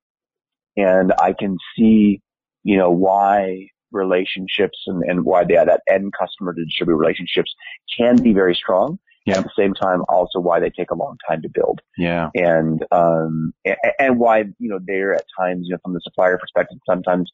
and 0.77 1.13
I 1.21 1.33
can 1.33 1.57
see, 1.77 2.21
you 2.65 2.77
know, 2.77 2.91
why 2.91 3.69
relationships 3.93 4.79
and, 4.87 5.03
and 5.05 5.25
why 5.25 5.45
they, 5.45 5.55
that 5.55 5.83
end 5.89 6.13
customer 6.19 6.55
to 6.55 6.65
distributor 6.65 6.97
relationships 6.97 7.53
can 7.97 8.17
be 8.17 8.33
very 8.33 8.55
strong. 8.55 8.99
Yeah. 9.27 9.39
At 9.39 9.45
the 9.45 9.51
same 9.57 9.75
time, 9.75 10.03
also 10.09 10.41
why 10.41 10.61
they 10.61 10.71
take 10.71 10.91
a 10.91 10.95
long 10.95 11.19
time 11.29 11.43
to 11.43 11.49
build. 11.49 11.81
Yeah. 11.99 12.31
And, 12.35 12.85
um, 12.91 13.53
and, 13.65 13.77
and 13.99 14.19
why, 14.19 14.45
you 14.59 14.69
know, 14.71 14.79
they're 14.83 15.15
at 15.15 15.25
times, 15.39 15.67
you 15.69 15.75
know, 15.75 15.79
from 15.83 15.93
the 15.93 16.01
supplier 16.03 16.39
perspective, 16.39 16.79
sometimes, 16.89 17.31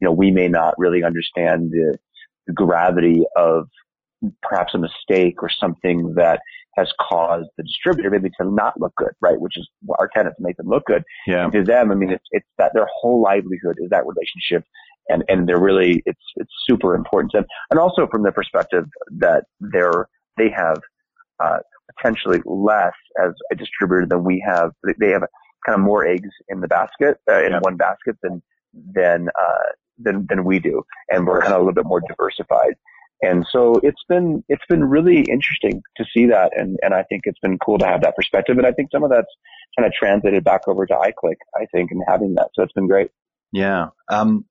you 0.00 0.06
know, 0.06 0.12
we 0.12 0.30
may 0.30 0.48
not 0.48 0.74
really 0.76 1.02
understand 1.02 1.70
the, 1.70 1.98
the 2.46 2.52
gravity 2.52 3.24
of 3.36 3.68
perhaps 4.42 4.74
a 4.74 4.78
mistake 4.78 5.42
or 5.42 5.48
something 5.48 6.14
that 6.14 6.40
has 6.76 6.92
caused 7.00 7.48
the 7.56 7.64
distributor 7.64 8.10
maybe 8.10 8.30
to 8.38 8.48
not 8.48 8.78
look 8.78 8.92
good, 8.96 9.12
right? 9.22 9.40
Which 9.40 9.56
is 9.56 9.66
our 9.98 10.08
tenant 10.14 10.36
to 10.36 10.42
make 10.42 10.58
them 10.58 10.68
look 10.68 10.84
good. 10.84 11.02
Yeah. 11.26 11.44
And 11.44 11.52
to 11.52 11.64
them, 11.64 11.90
I 11.90 11.94
mean, 11.94 12.10
it's, 12.10 12.24
it's 12.32 12.46
that 12.58 12.72
their 12.74 12.86
whole 12.94 13.22
livelihood 13.22 13.76
is 13.78 13.88
that 13.90 14.04
relationship. 14.06 14.64
And, 15.08 15.24
and 15.28 15.48
they're 15.48 15.58
really, 15.58 16.02
it's, 16.06 16.20
it's 16.36 16.52
super 16.68 16.94
important 16.94 17.32
to 17.32 17.38
them. 17.38 17.46
And 17.70 17.80
also 17.80 18.06
from 18.08 18.22
the 18.22 18.30
perspective 18.30 18.84
that 19.18 19.44
they're, 19.58 20.06
they 20.36 20.50
have, 20.50 20.80
uh, 21.42 21.58
potentially 21.96 22.40
less 22.44 22.94
as 23.22 23.32
a 23.52 23.56
distributor 23.56 24.06
than 24.06 24.24
we 24.24 24.44
have. 24.46 24.72
They 24.98 25.10
have 25.10 25.22
kind 25.66 25.78
of 25.78 25.80
more 25.80 26.06
eggs 26.06 26.30
in 26.48 26.60
the 26.60 26.68
basket, 26.68 27.18
uh, 27.30 27.42
in 27.44 27.52
yeah. 27.52 27.58
one 27.60 27.76
basket 27.76 28.16
than, 28.22 28.42
than, 28.72 29.28
uh, 29.28 29.72
than, 29.98 30.26
than 30.28 30.44
we 30.44 30.58
do. 30.58 30.82
And 31.08 31.26
we're 31.26 31.40
kind 31.40 31.52
of 31.52 31.60
a 31.60 31.64
little 31.64 31.74
bit 31.74 31.86
more 31.86 32.00
diversified. 32.06 32.74
And 33.22 33.46
so 33.50 33.74
it's 33.82 34.02
been, 34.08 34.42
it's 34.48 34.64
been 34.68 34.82
really 34.82 35.18
interesting 35.20 35.82
to 35.98 36.04
see 36.14 36.26
that. 36.26 36.52
And, 36.56 36.78
and 36.82 36.94
I 36.94 37.02
think 37.02 37.22
it's 37.24 37.38
been 37.40 37.58
cool 37.58 37.78
to 37.78 37.86
have 37.86 38.00
that 38.02 38.16
perspective. 38.16 38.56
And 38.56 38.66
I 38.66 38.72
think 38.72 38.88
some 38.90 39.04
of 39.04 39.10
that's 39.10 39.28
kind 39.78 39.86
of 39.86 39.92
translated 39.92 40.42
back 40.42 40.62
over 40.66 40.86
to 40.86 40.94
iClick, 40.94 41.36
I 41.54 41.66
think, 41.66 41.90
and 41.90 42.02
having 42.08 42.34
that. 42.36 42.48
So 42.54 42.62
it's 42.62 42.72
been 42.72 42.88
great. 42.88 43.10
Yeah. 43.52 43.88
Um, 44.08 44.46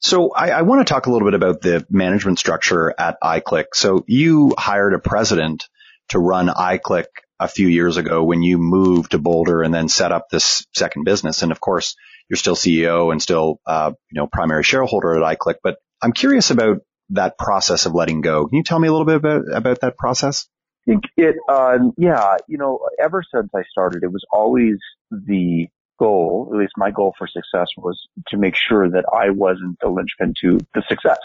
so 0.00 0.32
I, 0.32 0.50
I 0.50 0.62
want 0.62 0.86
to 0.86 0.92
talk 0.92 1.06
a 1.06 1.10
little 1.10 1.28
bit 1.28 1.34
about 1.34 1.62
the 1.62 1.86
management 1.88 2.38
structure 2.38 2.92
at 2.98 3.16
iClick. 3.22 3.66
So 3.74 4.04
you 4.06 4.54
hired 4.58 4.92
a 4.92 4.98
president 4.98 5.68
to 6.10 6.18
run 6.18 6.48
iClick 6.48 7.06
a 7.38 7.48
few 7.48 7.66
years 7.66 7.96
ago 7.96 8.22
when 8.22 8.42
you 8.42 8.58
moved 8.58 9.12
to 9.12 9.18
Boulder 9.18 9.62
and 9.62 9.72
then 9.72 9.88
set 9.88 10.12
up 10.12 10.28
this 10.30 10.66
second 10.74 11.04
business. 11.04 11.42
And 11.42 11.52
of 11.52 11.60
course, 11.60 11.96
you're 12.28 12.36
still 12.36 12.54
CEO 12.54 13.10
and 13.10 13.20
still, 13.20 13.60
uh, 13.66 13.92
you 14.10 14.20
know, 14.20 14.26
primary 14.26 14.62
shareholder 14.62 15.14
at 15.14 15.38
iClick. 15.38 15.56
But 15.62 15.76
I'm 16.02 16.12
curious 16.12 16.50
about 16.50 16.78
that 17.10 17.38
process 17.38 17.86
of 17.86 17.94
letting 17.94 18.20
go. 18.20 18.46
Can 18.46 18.56
you 18.56 18.62
tell 18.62 18.78
me 18.78 18.88
a 18.88 18.92
little 18.92 19.06
bit 19.06 19.16
about, 19.16 19.42
about 19.52 19.80
that 19.80 19.96
process? 19.96 20.46
I 20.86 20.92
think 20.92 21.04
it, 21.16 21.36
um, 21.48 21.92
yeah, 21.96 22.36
you 22.46 22.58
know, 22.58 22.78
ever 23.00 23.22
since 23.34 23.50
I 23.54 23.62
started, 23.70 24.02
it 24.02 24.12
was 24.12 24.24
always 24.32 24.76
the 25.10 25.66
goal, 25.98 26.48
at 26.52 26.58
least 26.58 26.72
my 26.76 26.90
goal 26.90 27.14
for 27.18 27.26
success 27.26 27.68
was 27.76 28.00
to 28.28 28.36
make 28.36 28.54
sure 28.56 28.88
that 28.90 29.04
I 29.12 29.30
wasn't 29.30 29.78
the 29.80 29.88
linchpin 29.88 30.34
to 30.42 30.58
the 30.74 30.82
success, 30.88 31.18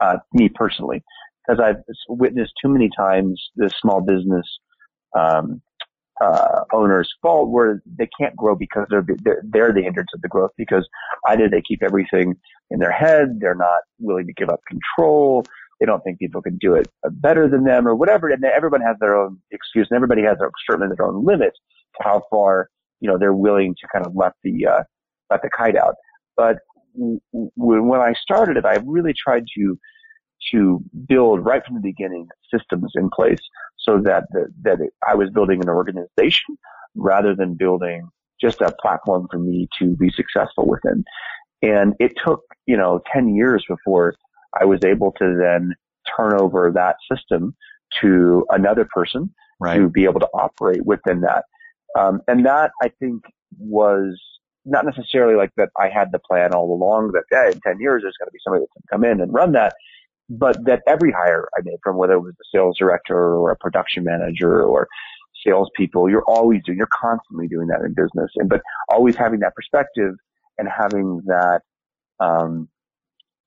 uh, 0.00 0.18
me 0.32 0.48
personally, 0.48 1.02
because 1.46 1.60
I've 1.62 1.82
witnessed 2.08 2.52
too 2.62 2.68
many 2.68 2.90
times 2.96 3.42
this 3.56 3.72
small 3.80 4.00
business, 4.00 4.46
um, 5.16 5.60
uh, 6.20 6.60
owners 6.72 7.12
fault 7.20 7.50
where 7.50 7.82
they 7.98 8.08
can't 8.18 8.36
grow 8.36 8.54
because 8.54 8.86
they're, 8.88 9.04
they're, 9.22 9.42
they're 9.44 9.72
the 9.72 9.82
hindrance 9.82 10.10
of 10.14 10.22
the 10.22 10.28
growth 10.28 10.52
because 10.56 10.88
either 11.28 11.48
they 11.48 11.60
keep 11.60 11.82
everything 11.82 12.34
in 12.70 12.78
their 12.78 12.92
head, 12.92 13.38
they're 13.40 13.54
not 13.54 13.80
willing 13.98 14.26
to 14.26 14.32
give 14.32 14.48
up 14.48 14.60
control, 14.68 15.44
they 15.80 15.86
don't 15.86 16.02
think 16.04 16.18
people 16.18 16.40
can 16.40 16.56
do 16.58 16.74
it 16.74 16.86
better 17.14 17.48
than 17.48 17.64
them 17.64 17.86
or 17.86 17.94
whatever, 17.96 18.28
and 18.28 18.44
everyone 18.44 18.80
has 18.80 18.96
their 19.00 19.16
own 19.16 19.38
excuse 19.50 19.88
and 19.90 19.96
everybody 19.96 20.22
has 20.22 20.38
their, 20.38 20.50
certainly 20.68 20.94
their 20.96 21.06
own 21.06 21.24
limits 21.24 21.58
to 21.96 22.08
how 22.08 22.22
far, 22.30 22.68
you 23.00 23.08
know, 23.10 23.18
they're 23.18 23.34
willing 23.34 23.74
to 23.80 23.88
kind 23.92 24.06
of 24.06 24.14
let 24.14 24.32
the, 24.44 24.66
uh, 24.66 24.82
let 25.30 25.42
the 25.42 25.50
kite 25.56 25.76
out. 25.76 25.96
But 26.36 26.58
when 26.94 28.00
I 28.00 28.14
started 28.22 28.56
it, 28.56 28.64
I 28.64 28.78
really 28.84 29.14
tried 29.14 29.44
to, 29.56 29.78
to 30.52 30.82
build 31.06 31.44
right 31.44 31.64
from 31.64 31.76
the 31.76 31.80
beginning 31.80 32.28
systems 32.52 32.92
in 32.94 33.10
place 33.10 33.40
so 33.78 33.98
that 33.98 34.24
the, 34.32 34.46
that 34.62 34.80
it, 34.80 34.92
I 35.06 35.14
was 35.14 35.30
building 35.30 35.60
an 35.62 35.68
organization 35.68 36.56
rather 36.94 37.34
than 37.34 37.54
building 37.54 38.08
just 38.40 38.60
a 38.60 38.74
platform 38.80 39.26
for 39.30 39.38
me 39.38 39.68
to 39.78 39.96
be 39.96 40.10
successful 40.10 40.66
within. 40.66 41.04
And 41.62 41.94
it 41.98 42.12
took, 42.22 42.42
you 42.66 42.76
know, 42.76 43.00
10 43.12 43.34
years 43.34 43.64
before 43.68 44.14
I 44.60 44.64
was 44.64 44.80
able 44.84 45.12
to 45.12 45.36
then 45.40 45.74
turn 46.16 46.34
over 46.34 46.70
that 46.74 46.96
system 47.10 47.54
to 48.00 48.44
another 48.50 48.86
person 48.92 49.32
right. 49.60 49.76
to 49.76 49.88
be 49.88 50.04
able 50.04 50.20
to 50.20 50.28
operate 50.34 50.84
within 50.84 51.20
that. 51.22 51.44
Um, 51.98 52.20
and 52.28 52.44
that 52.44 52.72
I 52.82 52.90
think 53.00 53.22
was 53.58 54.20
not 54.64 54.84
necessarily 54.84 55.36
like 55.36 55.50
that 55.56 55.70
I 55.78 55.88
had 55.88 56.10
the 56.12 56.18
plan 56.18 56.54
all 56.54 56.72
along 56.72 57.12
that 57.12 57.24
hey, 57.30 57.52
in 57.52 57.60
10 57.60 57.80
years 57.80 58.02
there's 58.02 58.16
going 58.18 58.28
to 58.28 58.32
be 58.32 58.38
somebody 58.42 58.62
that's 58.62 58.72
going 58.72 58.82
to 58.82 58.90
come 58.90 59.04
in 59.04 59.20
and 59.20 59.32
run 59.32 59.52
that, 59.52 59.74
but 60.28 60.64
that 60.64 60.82
every 60.86 61.12
hire 61.12 61.48
I 61.56 61.60
made 61.64 61.78
from 61.82 61.96
whether 61.96 62.14
it 62.14 62.20
was 62.20 62.34
a 62.34 62.56
sales 62.56 62.76
director 62.78 63.34
or 63.36 63.50
a 63.50 63.56
production 63.56 64.04
manager 64.04 64.62
or 64.62 64.88
salespeople, 65.46 66.08
you're 66.08 66.24
always 66.24 66.62
doing, 66.64 66.78
you're 66.78 66.88
constantly 66.92 67.48
doing 67.48 67.68
that 67.68 67.80
in 67.80 67.94
business 67.94 68.30
and, 68.36 68.48
but 68.48 68.62
always 68.88 69.16
having 69.16 69.40
that 69.40 69.54
perspective 69.54 70.14
and 70.58 70.68
having 70.68 71.20
that, 71.26 71.60
um, 72.20 72.68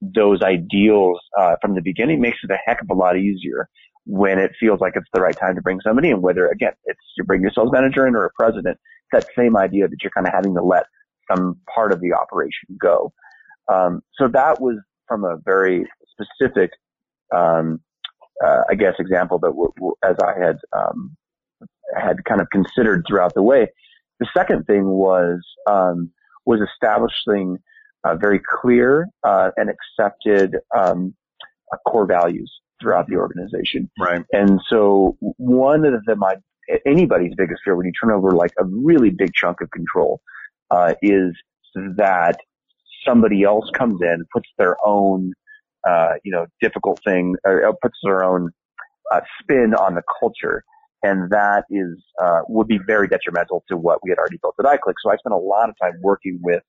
those 0.02 0.44
ideals, 0.44 1.20
uh, 1.40 1.56
from 1.60 1.74
the 1.74 1.82
beginning 1.82 2.22
makes 2.22 2.38
it 2.44 2.52
a 2.52 2.58
heck 2.66 2.82
of 2.82 2.90
a 2.92 2.94
lot 2.94 3.18
easier 3.18 3.68
when 4.06 4.40
it 4.40 4.52
feels 4.60 4.80
like 4.80 4.94
it's 4.96 5.10
the 5.14 5.20
right 5.20 5.36
time 5.36 5.56
to 5.56 5.62
bring 5.62 5.82
somebody 5.82 6.10
in, 6.12 6.22
whether 6.22 6.48
again, 6.48 6.72
it's 6.86 7.00
you 7.18 7.24
bring 7.24 7.42
your 7.42 7.52
sales 7.52 7.72
manager 7.72 8.08
in 8.08 8.16
or 8.16 8.26
a 8.26 8.30
president, 8.40 8.78
that 9.12 9.26
same 9.36 9.58
idea 9.58 9.88
that 9.88 9.98
you're 10.02 10.12
kind 10.12 10.28
of 10.28 10.34
having 10.34 10.54
to 10.54 10.62
let 10.62 10.86
some 11.30 11.60
part 11.74 11.92
of 11.92 12.00
the 12.00 12.14
operation 12.14 12.70
go. 12.80 13.12
Um, 13.68 14.02
so 14.14 14.28
that 14.30 14.62
was 14.62 14.78
from 15.08 15.26
a 15.26 15.38
very 15.44 15.86
specific, 16.22 16.72
um, 17.36 17.80
uh, 18.44 18.62
I 18.70 18.76
guess, 18.76 18.94
example 19.00 19.40
that 19.40 19.50
w- 19.50 19.74
w- 19.76 19.96
as 20.04 20.16
I 20.24 20.34
had 20.40 20.58
um, 20.76 21.16
had 21.96 22.24
kind 22.26 22.42
of 22.42 22.50
considered 22.52 23.04
throughout 23.08 23.34
the 23.34 23.44
way. 23.44 23.68
The 24.20 24.28
second 24.36 24.66
thing 24.66 24.86
was 24.86 25.42
um, 25.70 26.12
was 26.46 26.60
establishing 26.62 27.58
uh, 28.04 28.16
very 28.16 28.40
clear 28.62 29.08
uh, 29.24 29.52
and 29.58 29.70
accepted 29.70 30.56
um, 30.76 31.14
uh, 31.72 31.78
core 31.88 32.06
values 32.06 32.52
throughout 32.82 33.08
the 33.08 33.16
organization. 33.16 33.90
Right. 34.00 34.24
And 34.32 34.60
so 34.70 35.18
one 35.20 35.86
of 35.86 36.04
the 36.06 36.16
my 36.16 36.36
anybody's 36.86 37.34
biggest 37.36 37.62
fear 37.64 37.76
when 37.76 37.86
you 37.86 37.92
turn 38.00 38.12
over 38.12 38.32
like 38.32 38.52
a 38.60 38.66
really 38.66 39.10
big 39.10 39.32
chunk 39.34 39.62
of 39.62 39.72
control 39.72 40.22
uh, 40.72 40.94
is 41.02 41.34
that 41.96 42.38
somebody 43.06 43.44
else 43.44 43.70
comes 43.74 44.02
in, 44.02 44.26
puts 44.34 44.50
their 44.58 44.76
own, 44.84 45.34
uh, 45.88 46.14
you 46.24 46.32
know, 46.32 46.46
difficult 46.62 47.00
thing, 47.04 47.36
or 47.46 47.74
puts 47.82 47.98
their 48.04 48.24
own 48.24 48.52
uh, 49.12 49.22
spin 49.40 49.74
on 49.74 49.96
the 49.96 50.04
culture. 50.20 50.64
And 51.04 51.30
that 51.30 51.66
is, 51.70 52.04
uh, 52.22 52.42
would 52.48 52.68
be 52.68 52.80
very 52.86 53.08
detrimental 53.08 53.64
to 53.70 53.78
what 53.78 54.00
we 54.04 54.10
had 54.10 54.18
already 54.18 54.38
built 54.42 54.56
at 54.60 54.66
iClick. 54.66 54.96
So 55.04 55.12
I 55.12 55.18
spent 55.18 55.34
a 55.34 55.38
lot 55.38 55.70
of 55.70 55.76
time 55.82 55.94
working 56.02 56.40
with, 56.42 56.64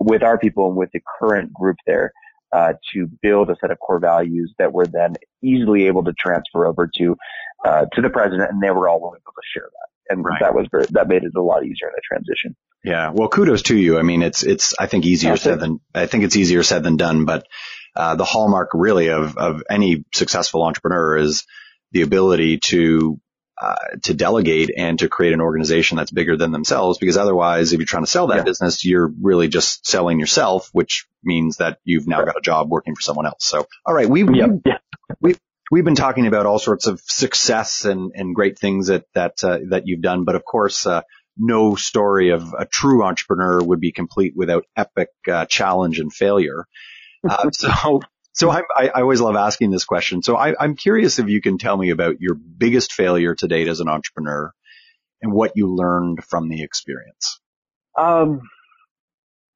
with 0.00 0.22
our 0.22 0.38
people 0.38 0.68
and 0.68 0.76
with 0.76 0.90
the 0.92 1.00
current 1.18 1.52
group 1.52 1.76
there, 1.86 2.12
uh, 2.52 2.74
to 2.94 3.08
build 3.22 3.50
a 3.50 3.56
set 3.60 3.70
of 3.70 3.78
core 3.78 3.98
values 3.98 4.54
that 4.58 4.72
were 4.72 4.86
then 4.86 5.14
easily 5.42 5.86
able 5.86 6.04
to 6.04 6.12
transfer 6.12 6.66
over 6.66 6.88
to, 6.98 7.16
uh, 7.64 7.86
to 7.92 8.00
the 8.02 8.10
president 8.10 8.50
and 8.50 8.62
they 8.62 8.70
were 8.70 8.88
all 8.88 9.00
willing 9.00 9.20
to 9.20 9.32
share 9.54 9.68
that 9.70 9.88
and 10.10 10.24
right. 10.24 10.40
that 10.40 10.54
was 10.54 10.66
very, 10.70 10.86
that 10.90 11.08
made 11.08 11.22
it 11.24 11.32
a 11.36 11.42
lot 11.42 11.64
easier 11.64 11.88
in 11.88 11.94
the 11.94 12.02
transition. 12.02 12.56
Yeah. 12.84 13.10
Well, 13.10 13.28
kudos 13.28 13.62
to 13.62 13.76
you. 13.76 13.98
I 13.98 14.02
mean, 14.02 14.22
it's, 14.22 14.42
it's, 14.42 14.74
I 14.78 14.86
think 14.86 15.04
easier 15.04 15.32
That's 15.32 15.42
said 15.42 15.54
it. 15.54 15.60
than, 15.60 15.80
I 15.94 16.06
think 16.06 16.24
it's 16.24 16.36
easier 16.36 16.62
said 16.62 16.82
than 16.82 16.96
done, 16.96 17.24
but, 17.24 17.46
uh, 17.98 18.14
the 18.14 18.24
hallmark 18.24 18.70
really 18.72 19.08
of, 19.08 19.36
of 19.36 19.62
any 19.68 20.04
successful 20.14 20.62
entrepreneur 20.62 21.16
is 21.16 21.44
the 21.92 22.02
ability 22.02 22.58
to, 22.58 23.20
uh, 23.60 23.74
to 24.02 24.14
delegate 24.14 24.70
and 24.76 25.00
to 25.00 25.08
create 25.08 25.32
an 25.32 25.40
organization 25.40 25.96
that's 25.96 26.10
bigger 26.10 26.36
than 26.36 26.52
themselves 26.52 26.98
because 26.98 27.16
otherwise 27.16 27.72
if 27.72 27.78
you're 27.78 27.86
trying 27.86 28.04
to 28.04 28.10
sell 28.10 28.28
that 28.28 28.38
yeah. 28.38 28.42
business 28.44 28.84
you're 28.84 29.12
really 29.20 29.48
just 29.48 29.84
selling 29.84 30.20
yourself 30.20 30.70
which 30.72 31.06
means 31.24 31.56
that 31.56 31.78
you've 31.84 32.06
now 32.06 32.24
got 32.24 32.36
a 32.36 32.40
job 32.40 32.70
working 32.70 32.94
for 32.94 33.00
someone 33.00 33.26
else 33.26 33.44
so 33.44 33.66
all 33.84 33.94
right 33.94 34.08
we've 34.08 34.32
yep. 34.32 34.50
yeah. 34.64 34.78
we 35.20 35.34
we've 35.70 35.84
been 35.84 35.94
talking 35.94 36.26
about 36.26 36.46
all 36.46 36.58
sorts 36.58 36.86
of 36.86 37.00
success 37.04 37.84
and, 37.84 38.12
and 38.14 38.34
great 38.34 38.58
things 38.58 38.88
that 38.88 39.04
that 39.14 39.42
uh, 39.42 39.58
that 39.70 39.86
you've 39.86 40.02
done, 40.02 40.24
but 40.24 40.34
of 40.34 40.44
course, 40.44 40.86
uh, 40.86 41.02
no 41.36 41.76
story 41.76 42.30
of 42.30 42.54
a 42.58 42.66
true 42.66 43.04
entrepreneur 43.04 43.62
would 43.62 43.80
be 43.80 43.92
complete 43.92 44.34
without 44.36 44.64
epic 44.76 45.08
uh, 45.30 45.46
challenge 45.46 45.98
and 46.00 46.12
failure. 46.12 46.66
Uh, 47.28 47.50
so, 47.52 48.00
so 48.32 48.50
I, 48.50 48.62
I, 48.76 49.00
always 49.00 49.20
love 49.20 49.36
asking 49.36 49.70
this 49.70 49.84
question. 49.84 50.22
So 50.22 50.36
I, 50.36 50.54
I'm 50.58 50.76
curious 50.76 51.18
if 51.18 51.28
you 51.28 51.40
can 51.40 51.58
tell 51.58 51.76
me 51.76 51.90
about 51.90 52.20
your 52.20 52.34
biggest 52.34 52.92
failure 52.92 53.34
to 53.34 53.48
date 53.48 53.68
as 53.68 53.80
an 53.80 53.88
entrepreneur 53.88 54.52
and 55.22 55.32
what 55.32 55.52
you 55.56 55.74
learned 55.74 56.24
from 56.24 56.48
the 56.48 56.62
experience. 56.62 57.40
Um, 57.98 58.42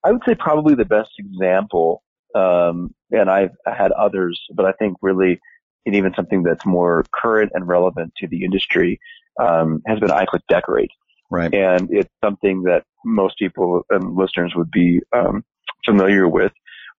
I 0.04 0.10
would 0.10 0.22
say 0.26 0.34
probably 0.34 0.74
the 0.74 0.84
best 0.84 1.10
example, 1.18 2.02
um, 2.34 2.94
and 3.12 3.30
I've 3.30 3.52
had 3.64 3.92
others, 3.92 4.40
but 4.52 4.66
I 4.66 4.72
think 4.72 4.96
really 5.00 5.40
and 5.84 5.96
even 5.96 6.14
something 6.14 6.42
that's 6.42 6.64
more 6.64 7.04
current 7.12 7.52
and 7.54 7.66
relevant 7.66 8.12
to 8.18 8.28
the 8.28 8.44
industry 8.44 9.00
um, 9.40 9.82
has 9.86 9.98
been 9.98 10.10
iClick 10.10 10.42
Decorate. 10.48 10.90
Right. 11.30 11.52
And 11.52 11.88
it's 11.90 12.10
something 12.22 12.64
that 12.64 12.84
most 13.04 13.38
people 13.38 13.84
and 13.90 14.16
listeners 14.16 14.52
would 14.54 14.70
be 14.70 15.00
um, 15.12 15.44
familiar 15.84 16.28
with, 16.28 16.52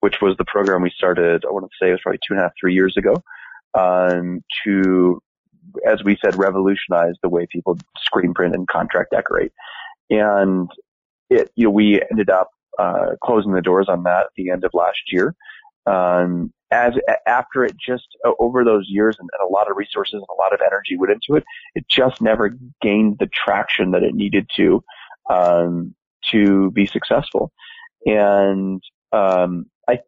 which 0.04 0.20
was 0.22 0.36
the 0.36 0.44
program 0.44 0.82
we 0.82 0.90
started, 0.90 1.46
I 1.46 1.52
want 1.52 1.64
to 1.64 1.78
say 1.82 1.88
it 1.88 1.94
was 1.94 2.02
probably 2.02 2.20
two 2.28 2.34
and 2.34 2.40
a 2.40 2.44
half, 2.44 2.52
three 2.60 2.74
years 2.74 2.98
ago, 2.98 3.24
um, 3.74 4.44
to, 4.66 5.22
as 5.88 6.04
we 6.04 6.18
said, 6.22 6.36
revolutionize 6.36 7.14
the 7.24 7.30
way 7.30 7.48
people 7.50 7.78
screen 7.98 8.34
print 8.34 8.54
and 8.54 8.68
contract 8.68 9.12
decorate. 9.12 9.54
And 10.10 10.70
it, 11.30 11.52
you 11.56 11.64
know, 11.64 11.70
we 11.70 12.02
ended 12.12 12.30
up 12.30 12.50
uh, 12.78 13.12
closing 13.24 13.54
the 13.54 13.62
doors 13.62 13.88
on 13.88 14.04
that 14.04 14.26
at 14.26 14.32
the 14.36 14.50
end 14.50 14.66
of 14.66 14.72
last 14.74 15.00
year. 15.10 15.36
Um, 15.86 16.52
as 16.70 16.96
after 17.26 17.64
it 17.64 17.78
just 17.78 18.10
uh, 18.26 18.32
over 18.40 18.66
those 18.66 18.88
years 18.90 19.16
and, 19.18 19.30
and, 19.40 19.50
a 19.50 19.54
lot 19.54 19.72
of 19.72 19.78
resources 19.78 20.16
and 20.16 20.26
a 20.30 20.42
lot 20.42 20.54
of 20.54 20.60
energy 20.66 20.98
went 20.98 21.14
into 21.14 21.38
it, 21.38 21.46
it 21.76 21.88
just 21.88 22.22
never 22.22 22.58
gained 22.82 23.20
the 23.20 23.30
traction 23.34 23.92
that 23.92 24.04
it 24.04 24.16
needed 24.16 24.50
to 24.58 24.84
um, 25.30 25.96
to 26.30 26.72
be 26.72 26.86
successful. 26.86 27.54
And 28.06 28.84
um, 29.14 29.66
I, 29.88 30.00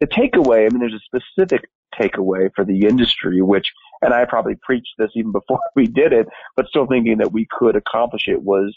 the 0.00 0.06
takeaway, 0.06 0.66
I 0.66 0.68
mean, 0.70 0.80
there's 0.80 0.94
a 0.94 1.18
specific 1.18 1.68
takeaway 1.98 2.50
for 2.54 2.64
the 2.64 2.86
industry, 2.86 3.40
which, 3.42 3.72
and 4.02 4.12
I 4.12 4.24
probably 4.24 4.56
preached 4.62 4.94
this 4.98 5.10
even 5.14 5.32
before 5.32 5.60
we 5.76 5.86
did 5.86 6.12
it, 6.12 6.26
but 6.56 6.66
still 6.66 6.86
thinking 6.86 7.18
that 7.18 7.32
we 7.32 7.46
could 7.50 7.76
accomplish 7.76 8.28
it 8.28 8.42
was 8.42 8.74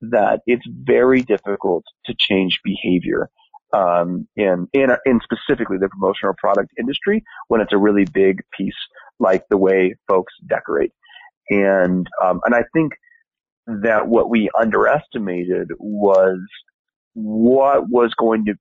that 0.00 0.40
it's 0.46 0.66
very 0.68 1.22
difficult 1.22 1.84
to 2.06 2.14
change 2.18 2.60
behavior 2.62 3.30
um, 3.72 4.28
in, 4.36 4.68
in, 4.72 4.90
in 5.04 5.20
specifically 5.22 5.76
the 5.76 5.88
promotional 5.88 6.34
product 6.38 6.70
industry 6.78 7.24
when 7.48 7.60
it's 7.60 7.72
a 7.72 7.78
really 7.78 8.04
big 8.04 8.40
piece 8.56 8.76
like 9.18 9.44
the 9.50 9.56
way 9.56 9.96
folks 10.06 10.32
decorate. 10.46 10.92
And, 11.50 12.06
um, 12.22 12.40
and 12.44 12.54
I 12.54 12.62
think 12.72 12.92
that 13.66 14.06
what 14.06 14.30
we 14.30 14.48
underestimated 14.58 15.68
was 15.78 16.38
what 17.22 17.88
was 17.88 18.14
going 18.14 18.44
to, 18.44 18.54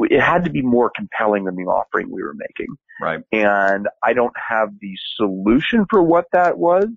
it 0.00 0.20
had 0.20 0.44
to 0.44 0.50
be 0.50 0.62
more 0.62 0.90
compelling 0.94 1.44
than 1.44 1.56
the 1.56 1.64
offering 1.64 2.10
we 2.10 2.22
were 2.22 2.34
making. 2.34 2.74
Right. 3.00 3.22
And 3.32 3.88
I 4.02 4.12
don't 4.12 4.34
have 4.48 4.70
the 4.80 4.94
solution 5.16 5.86
for 5.88 6.02
what 6.02 6.26
that 6.32 6.58
was. 6.58 6.88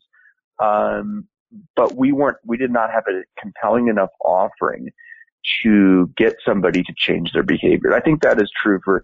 Um, 0.60 1.28
but 1.76 1.96
we 1.96 2.12
weren't, 2.12 2.38
we 2.46 2.58
did 2.58 2.72
not 2.72 2.92
have 2.92 3.04
a 3.08 3.22
compelling 3.40 3.88
enough 3.88 4.10
offering 4.24 4.90
to 5.62 6.12
get 6.18 6.36
somebody 6.46 6.84
to 6.84 6.94
change 6.98 7.32
their 7.34 7.44
behavior. 7.44 7.94
I 7.94 8.00
think 8.00 8.22
that 8.22 8.42
is 8.42 8.50
true 8.62 8.80
for 8.84 9.04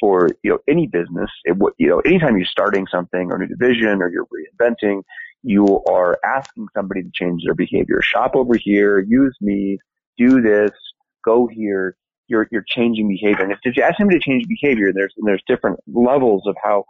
for 0.00 0.28
you 0.42 0.50
know 0.50 0.58
any 0.68 0.86
business. 0.86 1.30
It, 1.44 1.56
you 1.78 1.88
know, 1.88 2.00
anytime 2.00 2.36
you're 2.36 2.46
starting 2.46 2.86
something 2.90 3.30
or 3.30 3.36
a 3.36 3.38
new 3.38 3.46
division 3.46 4.02
or 4.02 4.10
you're 4.10 4.26
reinventing, 4.26 5.02
you 5.42 5.82
are 5.88 6.18
asking 6.24 6.66
somebody 6.74 7.02
to 7.02 7.10
change 7.12 7.42
their 7.44 7.54
behavior. 7.54 8.00
Shop 8.02 8.32
over 8.34 8.56
here, 8.56 9.00
use 9.00 9.36
me, 9.40 9.78
do 10.16 10.40
this, 10.40 10.70
go 11.28 11.48
here. 11.50 11.96
You're 12.30 12.46
you're 12.52 12.64
changing 12.76 13.08
behavior, 13.08 13.42
and 13.44 13.52
if, 13.52 13.58
if 13.62 13.76
you 13.76 13.82
ask 13.82 13.96
somebody 13.96 14.18
to 14.18 14.24
change 14.24 14.44
behavior, 14.46 14.92
there's 14.92 15.14
there's 15.24 15.42
different 15.46 15.78
levels 15.86 16.42
of 16.46 16.56
how 16.62 16.84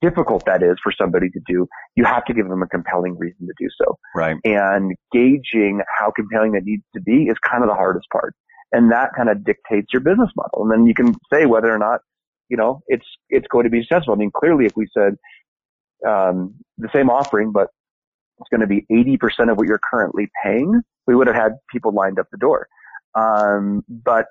difficult 0.00 0.44
that 0.46 0.62
is 0.62 0.76
for 0.82 0.92
somebody 0.92 1.28
to 1.30 1.40
do, 1.46 1.66
you 1.96 2.04
have 2.04 2.24
to 2.24 2.34
give 2.34 2.48
them 2.48 2.62
a 2.62 2.66
compelling 2.66 3.18
reason 3.18 3.46
to 3.46 3.52
do 3.58 3.68
so. 3.78 3.98
Right. 4.14 4.36
And 4.44 4.94
gauging 5.12 5.82
how 5.98 6.10
compelling 6.10 6.52
that 6.52 6.64
needs 6.64 6.84
to 6.94 7.00
be 7.00 7.24
is 7.24 7.36
kind 7.46 7.62
of 7.62 7.68
the 7.68 7.74
hardest 7.74 8.06
part. 8.10 8.34
And 8.72 8.90
that 8.92 9.10
kind 9.16 9.28
of 9.28 9.44
dictates 9.44 9.92
your 9.92 10.00
business 10.00 10.30
model. 10.36 10.62
And 10.62 10.70
then 10.72 10.86
you 10.86 10.94
can 10.94 11.14
say 11.32 11.46
whether 11.46 11.72
or 11.72 11.78
not, 11.78 12.00
you 12.48 12.56
know, 12.56 12.80
it's, 12.88 13.06
it's 13.28 13.46
going 13.48 13.64
to 13.64 13.70
be 13.70 13.82
successful. 13.82 14.14
I 14.14 14.16
mean, 14.16 14.30
clearly 14.34 14.66
if 14.66 14.72
we 14.76 14.88
said, 14.96 15.16
um, 16.06 16.54
the 16.78 16.88
same 16.92 17.08
offering, 17.08 17.52
but 17.52 17.68
it's 18.40 18.48
going 18.50 18.60
to 18.60 18.66
be 18.66 18.84
80% 18.90 19.50
of 19.50 19.56
what 19.56 19.66
you're 19.66 19.80
currently 19.90 20.28
paying, 20.42 20.82
we 21.06 21.14
would 21.14 21.26
have 21.26 21.36
had 21.36 21.52
people 21.70 21.92
lined 21.92 22.18
up 22.18 22.26
the 22.32 22.38
door. 22.38 22.66
Um, 23.16 23.84
but 23.88 24.26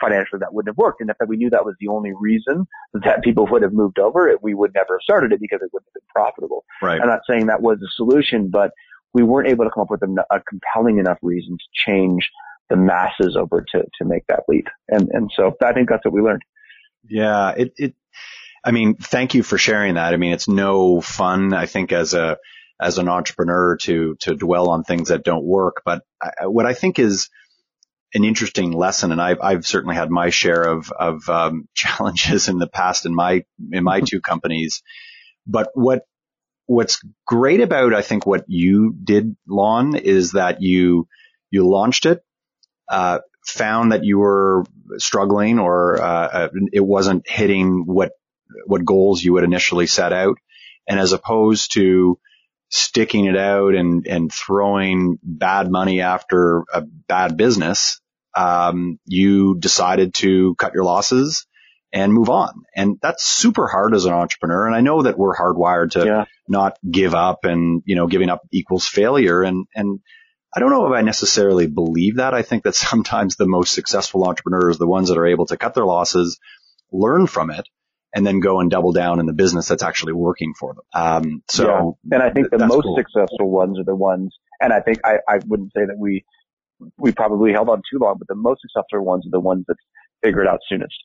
financially 0.00 0.40
that 0.40 0.52
wouldn't 0.52 0.70
have 0.70 0.76
worked. 0.76 1.00
And 1.00 1.08
if 1.08 1.16
we 1.28 1.36
knew 1.36 1.48
that 1.50 1.64
was 1.64 1.76
the 1.78 1.86
only 1.86 2.12
reason 2.12 2.66
that 2.92 3.22
people 3.22 3.46
would 3.46 3.62
have 3.62 3.72
moved 3.72 4.00
over, 4.00 4.28
it, 4.28 4.42
we 4.42 4.52
would 4.52 4.72
never 4.74 4.94
have 4.94 5.02
started 5.02 5.30
it 5.32 5.40
because 5.40 5.60
it 5.62 5.70
wouldn't 5.72 5.86
have 5.86 5.94
been 5.94 6.08
profitable. 6.12 6.64
Right. 6.82 7.00
I'm 7.00 7.06
not 7.06 7.20
saying 7.30 7.46
that 7.46 7.62
was 7.62 7.78
the 7.78 7.88
solution, 7.94 8.50
but 8.50 8.72
we 9.14 9.22
weren't 9.22 9.48
able 9.48 9.64
to 9.64 9.70
come 9.70 9.82
up 9.82 9.92
with 9.92 10.02
a, 10.02 10.24
a 10.34 10.40
compelling 10.40 10.98
enough 10.98 11.18
reason 11.22 11.56
to 11.56 11.64
change 11.88 12.28
the 12.68 12.74
masses 12.74 13.36
over 13.36 13.64
to, 13.72 13.84
to 13.98 14.04
make 14.04 14.26
that 14.26 14.40
leap. 14.48 14.66
And, 14.88 15.08
and 15.12 15.30
so 15.36 15.54
I 15.64 15.72
think 15.72 15.88
that's 15.88 16.04
what 16.04 16.12
we 16.12 16.20
learned. 16.20 16.42
Yeah. 17.08 17.50
It, 17.50 17.74
it, 17.76 17.94
I 18.64 18.72
mean, 18.72 18.96
thank 18.96 19.34
you 19.34 19.44
for 19.44 19.56
sharing 19.56 19.94
that. 19.94 20.12
I 20.12 20.16
mean, 20.16 20.32
it's 20.32 20.48
no 20.48 21.00
fun, 21.00 21.54
I 21.54 21.66
think, 21.66 21.92
as 21.92 22.12
a, 22.12 22.38
as 22.80 22.98
an 22.98 23.08
entrepreneur 23.08 23.76
to, 23.76 24.16
to 24.16 24.34
dwell 24.34 24.68
on 24.68 24.82
things 24.82 25.10
that 25.10 25.22
don't 25.22 25.44
work. 25.44 25.82
But 25.84 26.02
I, 26.20 26.48
what 26.48 26.66
I 26.66 26.74
think 26.74 26.98
is, 26.98 27.30
an 28.16 28.24
interesting 28.24 28.72
lesson, 28.72 29.12
and 29.12 29.20
I've 29.20 29.40
I've 29.40 29.66
certainly 29.66 29.94
had 29.94 30.10
my 30.10 30.30
share 30.30 30.62
of 30.62 30.90
of 30.90 31.28
um, 31.28 31.68
challenges 31.74 32.48
in 32.48 32.58
the 32.58 32.66
past 32.66 33.06
in 33.06 33.14
my 33.14 33.44
in 33.72 33.84
my 33.84 34.00
two 34.00 34.20
companies. 34.20 34.82
But 35.46 35.70
what 35.74 36.02
what's 36.66 37.00
great 37.26 37.60
about 37.60 37.94
I 37.94 38.02
think 38.02 38.26
what 38.26 38.44
you 38.48 38.94
did, 39.02 39.36
Lon, 39.46 39.94
is 39.96 40.32
that 40.32 40.62
you 40.62 41.06
you 41.50 41.68
launched 41.68 42.06
it, 42.06 42.24
uh, 42.88 43.20
found 43.44 43.92
that 43.92 44.04
you 44.04 44.18
were 44.18 44.64
struggling 44.98 45.58
or 45.58 46.00
uh, 46.00 46.28
uh, 46.28 46.48
it 46.72 46.84
wasn't 46.84 47.28
hitting 47.28 47.84
what 47.86 48.12
what 48.64 48.84
goals 48.84 49.22
you 49.22 49.36
had 49.36 49.44
initially 49.44 49.86
set 49.86 50.12
out, 50.12 50.38
and 50.88 50.98
as 50.98 51.12
opposed 51.12 51.74
to 51.74 52.18
sticking 52.68 53.26
it 53.26 53.36
out 53.36 53.74
and 53.74 54.06
and 54.06 54.32
throwing 54.32 55.18
bad 55.22 55.70
money 55.70 56.00
after 56.00 56.64
a 56.72 56.80
bad 56.80 57.36
business, 57.36 58.00
um, 58.36 58.98
you 59.06 59.56
decided 59.58 60.14
to 60.14 60.54
cut 60.56 60.74
your 60.74 60.84
losses 60.84 61.46
and 61.92 62.12
move 62.12 62.28
on. 62.28 62.64
And 62.74 62.98
that's 63.00 63.24
super 63.24 63.66
hard 63.66 63.94
as 63.94 64.04
an 64.04 64.12
entrepreneur. 64.12 64.66
And 64.66 64.76
I 64.76 64.80
know 64.80 65.02
that 65.02 65.18
we're 65.18 65.34
hardwired 65.34 65.92
to 65.92 66.04
yeah. 66.04 66.24
not 66.48 66.78
give 66.88 67.14
up 67.14 67.44
and, 67.44 67.82
you 67.86 67.96
know, 67.96 68.06
giving 68.06 68.28
up 68.28 68.42
equals 68.52 68.86
failure. 68.86 69.42
And, 69.42 69.66
and 69.74 70.00
I 70.54 70.60
don't 70.60 70.70
know 70.70 70.86
if 70.86 70.92
I 70.92 71.02
necessarily 71.02 71.66
believe 71.66 72.16
that. 72.16 72.34
I 72.34 72.42
think 72.42 72.64
that 72.64 72.74
sometimes 72.74 73.36
the 73.36 73.46
most 73.46 73.72
successful 73.72 74.24
entrepreneurs, 74.24 74.78
the 74.78 74.86
ones 74.86 75.08
that 75.08 75.18
are 75.18 75.26
able 75.26 75.46
to 75.46 75.56
cut 75.56 75.74
their 75.74 75.86
losses, 75.86 76.38
learn 76.92 77.26
from 77.26 77.50
it, 77.50 77.66
and 78.14 78.26
then 78.26 78.40
go 78.40 78.60
and 78.60 78.70
double 78.70 78.92
down 78.92 79.20
in 79.20 79.26
the 79.26 79.32
business 79.32 79.68
that's 79.68 79.82
actually 79.82 80.14
working 80.14 80.54
for 80.58 80.74
them. 80.74 80.84
Um, 80.94 81.42
so, 81.48 81.98
yeah. 82.04 82.16
and 82.16 82.22
I 82.22 82.30
think 82.30 82.50
the 82.50 82.66
most 82.66 82.84
cool. 82.84 82.96
successful 82.96 83.50
ones 83.50 83.78
are 83.78 83.84
the 83.84 83.94
ones, 83.94 84.34
and 84.60 84.72
I 84.72 84.80
think 84.80 85.00
I, 85.04 85.18
I 85.28 85.38
wouldn't 85.46 85.72
say 85.74 85.84
that 85.84 85.98
we, 85.98 86.24
we 86.98 87.12
probably 87.12 87.52
held 87.52 87.68
on 87.68 87.82
too 87.90 87.98
long, 87.98 88.16
but 88.18 88.28
the 88.28 88.34
most 88.34 88.60
successful 88.62 89.04
ones 89.04 89.26
are 89.26 89.30
the 89.30 89.40
ones 89.40 89.64
that 89.68 89.76
figure 90.22 90.42
it 90.42 90.48
out 90.48 90.60
soonest. 90.68 90.96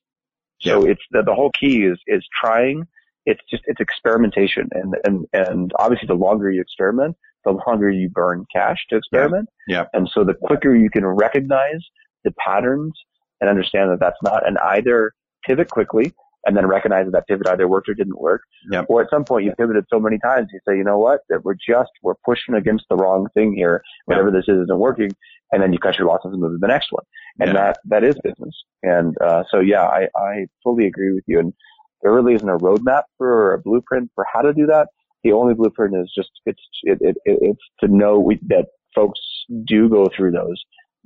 So 0.61 0.85
yeah. 0.85 0.91
it's 0.91 1.01
the, 1.11 1.23
the 1.23 1.33
whole 1.33 1.51
key 1.59 1.83
is, 1.83 1.99
is 2.07 2.25
trying. 2.39 2.87
It's 3.25 3.41
just, 3.49 3.63
it's 3.65 3.79
experimentation. 3.79 4.69
And, 4.73 4.95
and, 5.05 5.25
and 5.33 5.71
obviously 5.79 6.07
the 6.07 6.13
longer 6.13 6.51
you 6.51 6.61
experiment, 6.61 7.15
the 7.45 7.51
longer 7.67 7.89
you 7.89 8.09
burn 8.09 8.45
cash 8.53 8.77
to 8.89 8.97
experiment. 8.97 9.49
Yeah. 9.67 9.77
yeah. 9.77 9.85
And 9.93 10.09
so 10.13 10.23
the 10.23 10.33
quicker 10.33 10.75
you 10.75 10.89
can 10.89 11.05
recognize 11.05 11.81
the 12.23 12.31
patterns 12.31 12.93
and 13.39 13.49
understand 13.49 13.91
that 13.91 13.99
that's 13.99 14.21
not 14.23 14.45
and 14.45 14.57
either 14.59 15.13
pivot 15.43 15.69
quickly 15.69 16.13
and 16.45 16.57
then 16.57 16.65
recognize 16.65 17.05
that 17.05 17.11
that 17.11 17.27
pivot 17.27 17.47
either 17.47 17.67
worked 17.67 17.87
or 17.87 17.93
didn't 17.93 18.19
work. 18.19 18.41
Yep. 18.71 18.85
Or 18.89 19.01
at 19.01 19.09
some 19.09 19.23
point 19.23 19.45
you 19.45 19.53
pivoted 19.57 19.85
so 19.91 19.99
many 19.99 20.17
times, 20.17 20.47
you 20.51 20.59
say, 20.67 20.75
you 20.75 20.83
know 20.83 20.97
what, 20.97 21.21
that 21.29 21.45
we're 21.45 21.55
just, 21.55 21.91
we're 22.01 22.15
pushing 22.25 22.55
against 22.55 22.85
the 22.89 22.95
wrong 22.95 23.27
thing 23.33 23.53
here. 23.53 23.83
Whatever 24.05 24.29
yep. 24.29 24.37
this 24.37 24.53
is 24.53 24.63
isn't 24.63 24.79
working. 24.79 25.11
And 25.51 25.61
then 25.61 25.73
you 25.73 25.79
cut 25.79 25.97
your 25.97 26.07
losses 26.07 26.31
and 26.31 26.41
move 26.41 26.53
to 26.53 26.57
the 26.57 26.67
next 26.67 26.91
one. 26.91 27.03
And 27.39 27.49
yeah. 27.49 27.53
that, 27.53 27.79
that 27.85 28.03
is 28.03 28.15
business. 28.23 28.55
And, 28.81 29.15
uh, 29.21 29.43
so 29.51 29.59
yeah, 29.59 29.83
I, 29.83 30.07
I 30.15 30.45
fully 30.63 30.87
agree 30.87 31.13
with 31.13 31.25
you. 31.27 31.39
And 31.39 31.53
there 32.01 32.13
really 32.13 32.33
isn't 32.33 32.49
a 32.49 32.57
roadmap 32.57 33.03
for 33.17 33.27
or 33.29 33.53
a 33.53 33.61
blueprint 33.61 34.09
for 34.15 34.25
how 34.33 34.41
to 34.41 34.53
do 34.53 34.65
that. 34.65 34.87
The 35.23 35.33
only 35.33 35.53
blueprint 35.53 35.95
is 35.95 36.11
just, 36.15 36.31
it's, 36.45 36.61
it, 36.83 36.97
it, 37.01 37.17
it's 37.25 37.61
to 37.81 37.87
know 37.87 38.17
we, 38.17 38.39
that 38.47 38.65
folks 38.95 39.19
do 39.65 39.87
go 39.87 40.09
through 40.15 40.31
those, 40.31 40.63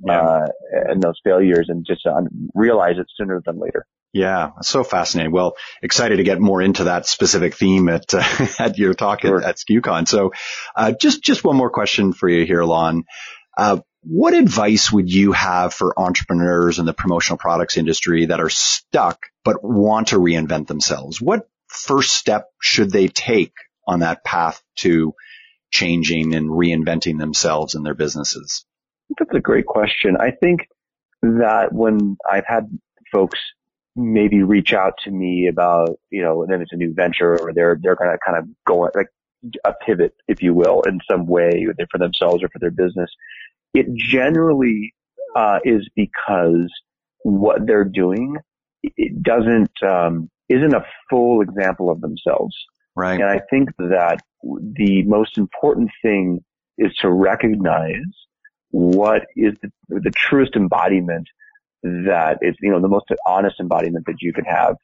uh, 0.08 0.46
and 0.72 1.02
those 1.02 1.20
failures 1.24 1.66
and 1.68 1.84
just 1.86 2.06
realize 2.54 2.96
it 2.98 3.06
sooner 3.16 3.42
than 3.44 3.58
later. 3.58 3.84
Yeah, 4.16 4.52
so 4.62 4.82
fascinating. 4.82 5.30
Well, 5.30 5.56
excited 5.82 6.16
to 6.16 6.22
get 6.22 6.40
more 6.40 6.62
into 6.62 6.84
that 6.84 7.04
specific 7.04 7.54
theme 7.54 7.90
at 7.90 8.14
uh, 8.14 8.46
at 8.58 8.78
your 8.78 8.94
talk 8.94 9.20
sure. 9.20 9.42
at, 9.42 9.46
at 9.46 9.56
SKUCon. 9.56 10.08
So, 10.08 10.32
uh, 10.74 10.92
just 10.92 11.22
just 11.22 11.44
one 11.44 11.56
more 11.56 11.68
question 11.68 12.14
for 12.14 12.26
you 12.26 12.46
here, 12.46 12.64
Lon. 12.64 13.04
Uh, 13.58 13.80
what 14.00 14.32
advice 14.32 14.90
would 14.90 15.12
you 15.12 15.32
have 15.32 15.74
for 15.74 16.00
entrepreneurs 16.00 16.78
in 16.78 16.86
the 16.86 16.94
promotional 16.94 17.36
products 17.36 17.76
industry 17.76 18.24
that 18.24 18.40
are 18.40 18.48
stuck 18.48 19.18
but 19.44 19.62
want 19.62 20.08
to 20.08 20.16
reinvent 20.16 20.66
themselves? 20.66 21.20
What 21.20 21.46
first 21.66 22.14
step 22.14 22.46
should 22.58 22.90
they 22.90 23.08
take 23.08 23.52
on 23.86 24.00
that 24.00 24.24
path 24.24 24.62
to 24.76 25.12
changing 25.70 26.34
and 26.34 26.48
reinventing 26.48 27.18
themselves 27.18 27.74
and 27.74 27.84
their 27.84 27.94
businesses? 27.94 28.64
That's 29.18 29.34
a 29.34 29.40
great 29.40 29.66
question. 29.66 30.16
I 30.18 30.30
think 30.30 30.68
that 31.20 31.70
when 31.70 32.16
I've 32.26 32.46
had 32.46 32.70
folks 33.12 33.38
maybe 33.96 34.42
reach 34.42 34.72
out 34.72 34.92
to 35.04 35.10
me 35.10 35.48
about, 35.48 35.98
you 36.10 36.22
know, 36.22 36.44
then 36.46 36.60
it's 36.60 36.72
a 36.72 36.76
new 36.76 36.92
venture 36.92 37.38
or 37.40 37.52
they're, 37.52 37.78
they're 37.80 37.96
going 37.96 38.10
to 38.10 38.18
kind 38.24 38.38
of 38.38 38.44
go 38.66 38.90
like 38.94 39.08
a 39.64 39.72
pivot, 39.72 40.14
if 40.28 40.42
you 40.42 40.52
will, 40.54 40.82
in 40.82 41.00
some 41.10 41.26
way 41.26 41.66
for 41.90 41.98
themselves 41.98 42.42
or 42.42 42.48
for 42.50 42.58
their 42.58 42.70
business. 42.70 43.10
It 43.74 43.86
generally, 43.94 44.94
uh, 45.34 45.60
is 45.64 45.88
because 45.96 46.70
what 47.22 47.66
they're 47.66 47.84
doing, 47.84 48.36
it 48.82 49.22
doesn't, 49.22 49.72
um, 49.82 50.30
isn't 50.48 50.74
a 50.74 50.86
full 51.10 51.40
example 51.40 51.90
of 51.90 52.00
themselves. 52.00 52.54
Right. 52.94 53.20
And 53.20 53.28
I 53.28 53.40
think 53.50 53.70
that 53.78 54.20
the 54.44 55.02
most 55.04 55.36
important 55.38 55.90
thing 56.02 56.44
is 56.78 56.94
to 56.96 57.10
recognize 57.10 58.04
what 58.70 59.26
is 59.36 59.54
the, 59.62 59.70
the 59.88 60.10
truest 60.10 60.54
embodiment 60.54 61.26
that 61.82 62.38
is, 62.42 62.54
you 62.60 62.70
know, 62.70 62.80
the 62.80 62.88
most 62.88 63.06
honest 63.26 63.56
embodiment 63.60 64.06
that 64.06 64.20
you 64.20 64.32
can 64.32 64.44
have 64.44 64.76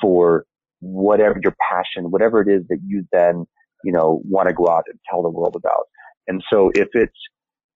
for 0.00 0.44
whatever 0.80 1.38
your 1.42 1.54
passion, 1.70 2.10
whatever 2.10 2.40
it 2.40 2.48
is 2.48 2.66
that 2.68 2.78
you 2.84 3.06
then, 3.12 3.46
you 3.84 3.92
know, 3.92 4.20
want 4.24 4.48
to 4.48 4.54
go 4.54 4.68
out 4.68 4.84
and 4.88 4.98
tell 5.08 5.22
the 5.22 5.30
world 5.30 5.56
about. 5.56 5.84
And 6.26 6.42
so 6.50 6.70
if 6.74 6.88
it's, 6.94 7.16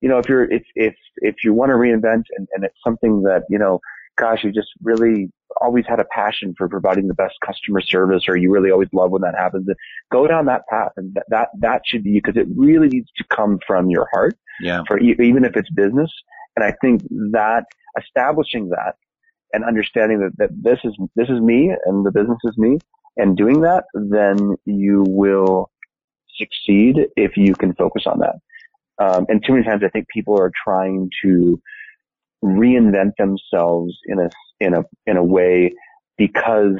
you 0.01 0.09
know, 0.09 0.17
if 0.17 0.27
you're, 0.27 0.51
if, 0.51 0.63
if, 0.75 0.95
if 1.17 1.35
you 1.43 1.53
want 1.53 1.69
to 1.69 1.75
reinvent 1.75 2.23
and, 2.37 2.47
and 2.53 2.63
it's 2.63 2.77
something 2.85 3.23
that, 3.23 3.43
you 3.49 3.57
know, 3.57 3.79
gosh, 4.17 4.43
you 4.43 4.51
just 4.51 4.67
really 4.81 5.29
always 5.61 5.85
had 5.87 5.99
a 5.99 6.05
passion 6.05 6.53
for 6.57 6.67
providing 6.67 7.07
the 7.07 7.13
best 7.13 7.35
customer 7.45 7.81
service 7.81 8.23
or 8.27 8.35
you 8.35 8.51
really 8.51 8.71
always 8.71 8.89
love 8.93 9.11
when 9.11 9.21
that 9.21 9.35
happens, 9.35 9.67
go 10.11 10.27
down 10.27 10.45
that 10.45 10.67
path 10.67 10.91
and 10.97 11.13
that, 11.13 11.25
that, 11.29 11.49
that 11.59 11.81
should 11.85 12.03
be 12.03 12.13
because 12.13 12.35
it 12.35 12.47
really 12.55 12.89
needs 12.89 13.09
to 13.15 13.23
come 13.29 13.59
from 13.65 13.89
your 13.89 14.07
heart. 14.11 14.35
Yeah. 14.61 14.83
For 14.87 14.99
even 14.99 15.45
if 15.45 15.55
it's 15.55 15.69
business. 15.71 16.11
And 16.55 16.63
I 16.63 16.73
think 16.81 17.01
that 17.31 17.65
establishing 17.99 18.69
that 18.69 18.95
and 19.53 19.63
understanding 19.63 20.19
that, 20.19 20.37
that 20.37 20.49
this 20.61 20.79
is, 20.83 20.95
this 21.15 21.29
is 21.29 21.39
me 21.39 21.71
and 21.85 22.05
the 22.05 22.11
business 22.11 22.39
is 22.43 22.57
me 22.57 22.79
and 23.17 23.37
doing 23.37 23.61
that, 23.61 23.85
then 23.93 24.55
you 24.65 25.03
will 25.07 25.69
succeed 26.37 26.97
if 27.15 27.37
you 27.37 27.53
can 27.53 27.73
focus 27.75 28.03
on 28.07 28.19
that. 28.19 28.35
Um, 28.99 29.25
and 29.29 29.43
too 29.45 29.53
many 29.53 29.65
times 29.65 29.83
I 29.85 29.89
think 29.89 30.07
people 30.09 30.39
are 30.39 30.51
trying 30.63 31.09
to 31.23 31.61
reinvent 32.43 33.13
themselves 33.17 33.97
in 34.05 34.19
a, 34.19 34.29
in 34.59 34.73
a, 34.73 34.83
in 35.05 35.17
a 35.17 35.23
way 35.23 35.73
because 36.17 36.75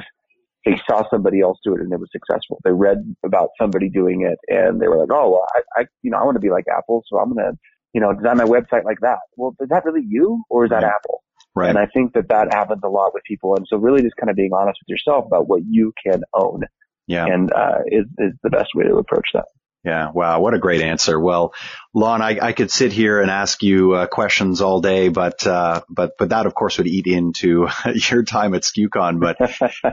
they 0.64 0.80
saw 0.88 1.08
somebody 1.10 1.40
else 1.40 1.58
do 1.62 1.74
it 1.74 1.80
and 1.80 1.92
it 1.92 2.00
was 2.00 2.10
successful. 2.10 2.60
They 2.64 2.72
read 2.72 3.14
about 3.24 3.50
somebody 3.60 3.88
doing 3.88 4.22
it 4.22 4.38
and 4.48 4.80
they 4.80 4.88
were 4.88 4.98
like, 4.98 5.10
oh, 5.10 5.30
well, 5.30 5.46
I, 5.54 5.82
I 5.82 5.86
you 6.02 6.10
know, 6.10 6.18
I 6.18 6.24
want 6.24 6.36
to 6.36 6.40
be 6.40 6.50
like 6.50 6.64
Apple, 6.74 7.04
so 7.06 7.18
I'm 7.18 7.34
to 7.36 7.52
you 7.94 8.00
know, 8.00 8.12
design 8.12 8.36
my 8.36 8.44
website 8.44 8.84
like 8.84 8.98
that. 9.00 9.20
Well, 9.36 9.54
is 9.60 9.68
that 9.70 9.84
really 9.84 10.04
you 10.06 10.42
or 10.50 10.64
is 10.64 10.70
that 10.70 10.84
Apple? 10.84 11.22
Right. 11.54 11.70
And 11.70 11.78
I 11.78 11.86
think 11.86 12.12
that 12.14 12.28
that 12.28 12.52
happens 12.52 12.80
a 12.84 12.88
lot 12.88 13.14
with 13.14 13.22
people. 13.24 13.54
And 13.54 13.64
so 13.68 13.76
really 13.76 14.02
just 14.02 14.16
kind 14.16 14.28
of 14.28 14.36
being 14.36 14.52
honest 14.52 14.80
with 14.82 14.88
yourself 14.88 15.24
about 15.26 15.48
what 15.48 15.62
you 15.64 15.92
can 16.04 16.22
own. 16.34 16.62
Yeah. 17.06 17.26
And, 17.26 17.52
uh, 17.52 17.78
is, 17.86 18.06
is 18.18 18.32
the 18.42 18.50
best 18.50 18.70
way 18.74 18.84
to 18.84 18.96
approach 18.96 19.28
that. 19.34 19.44
Yeah. 19.84 20.12
Wow. 20.12 20.40
What 20.40 20.54
a 20.54 20.58
great 20.58 20.80
answer. 20.80 21.20
Well, 21.20 21.52
Lon, 21.92 22.22
I, 22.22 22.38
I 22.40 22.52
could 22.52 22.70
sit 22.70 22.90
here 22.90 23.20
and 23.20 23.30
ask 23.30 23.62
you 23.62 23.92
uh, 23.92 24.06
questions 24.06 24.62
all 24.62 24.80
day, 24.80 25.10
but, 25.10 25.46
uh, 25.46 25.82
but, 25.90 26.16
but 26.18 26.30
that 26.30 26.46
of 26.46 26.54
course 26.54 26.78
would 26.78 26.86
eat 26.86 27.06
into 27.06 27.68
your 27.94 28.22
time 28.22 28.54
at 28.54 28.62
SKUCon. 28.62 29.20
But, 29.20 29.36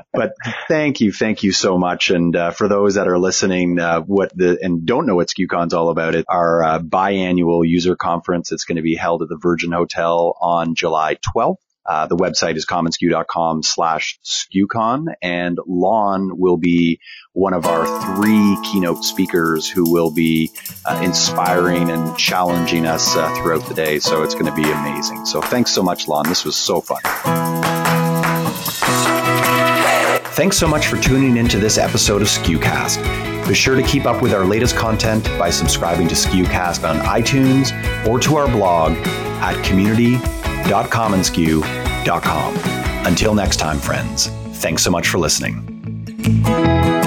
but 0.13 0.33
thank 0.69 1.01
you. 1.01 1.11
Thank 1.11 1.43
you 1.43 1.51
so 1.51 1.77
much. 1.77 2.09
And, 2.09 2.33
uh, 2.35 2.51
for 2.51 2.69
those 2.69 2.95
that 2.95 3.09
are 3.09 3.19
listening, 3.19 3.79
uh, 3.79 3.99
what 3.99 4.35
the, 4.35 4.57
and 4.61 4.85
don't 4.85 5.05
know 5.05 5.15
what 5.15 5.27
SKUCon's 5.27 5.73
all 5.73 5.89
about, 5.89 6.15
it, 6.15 6.25
our 6.29 6.63
uh, 6.63 6.79
biannual 6.79 7.67
user 7.67 7.97
conference. 7.97 8.53
It's 8.53 8.63
going 8.63 8.77
to 8.77 8.81
be 8.81 8.95
held 8.95 9.23
at 9.23 9.27
the 9.27 9.37
Virgin 9.37 9.73
Hotel 9.73 10.37
on 10.39 10.73
July 10.73 11.15
12th. 11.35 11.57
Uh, 11.85 12.07
the 12.07 12.15
website 12.15 12.55
is 12.55 12.65
commonsku.com 12.65 13.63
slash 13.63 14.19
SKUCon 14.23 15.13
and 15.21 15.57
Lon 15.67 16.37
will 16.37 16.57
be 16.57 16.99
one 17.33 17.53
of 17.53 17.65
our 17.65 18.15
three 18.15 18.57
keynote 18.63 19.03
speakers 19.03 19.69
who 19.69 19.89
will 19.91 20.11
be 20.11 20.51
uh, 20.85 21.01
inspiring 21.03 21.89
and 21.89 22.17
challenging 22.17 22.85
us 22.85 23.15
uh, 23.15 23.33
throughout 23.35 23.67
the 23.67 23.73
day. 23.73 23.99
So 23.99 24.23
it's 24.23 24.35
going 24.35 24.45
to 24.45 24.55
be 24.55 24.69
amazing. 24.69 25.25
So 25.25 25.41
thanks 25.41 25.71
so 25.71 25.81
much, 25.81 26.07
Lon. 26.07 26.27
This 26.27 26.45
was 26.45 26.55
so 26.55 26.81
fun. 26.81 26.99
Thanks 30.33 30.57
so 30.57 30.67
much 30.67 30.87
for 30.87 30.97
tuning 30.97 31.37
into 31.37 31.59
this 31.59 31.77
episode 31.77 32.21
of 32.21 32.27
SKUcast. 32.27 33.47
Be 33.47 33.53
sure 33.53 33.75
to 33.75 33.83
keep 33.83 34.05
up 34.05 34.21
with 34.21 34.33
our 34.33 34.45
latest 34.45 34.75
content 34.75 35.25
by 35.37 35.49
subscribing 35.49 36.07
to 36.07 36.15
SKUcast 36.15 36.87
on 36.87 36.99
iTunes 36.99 37.71
or 38.07 38.19
to 38.19 38.37
our 38.37 38.47
blog 38.47 38.93
at 39.41 39.55
community.commonsku.com. 40.63 42.55
Until 43.05 43.33
next 43.33 43.57
time, 43.57 43.79
friends, 43.79 44.27
thanks 44.61 44.83
so 44.83 44.91
much 44.91 45.07
for 45.07 45.17
listening. 45.17 47.00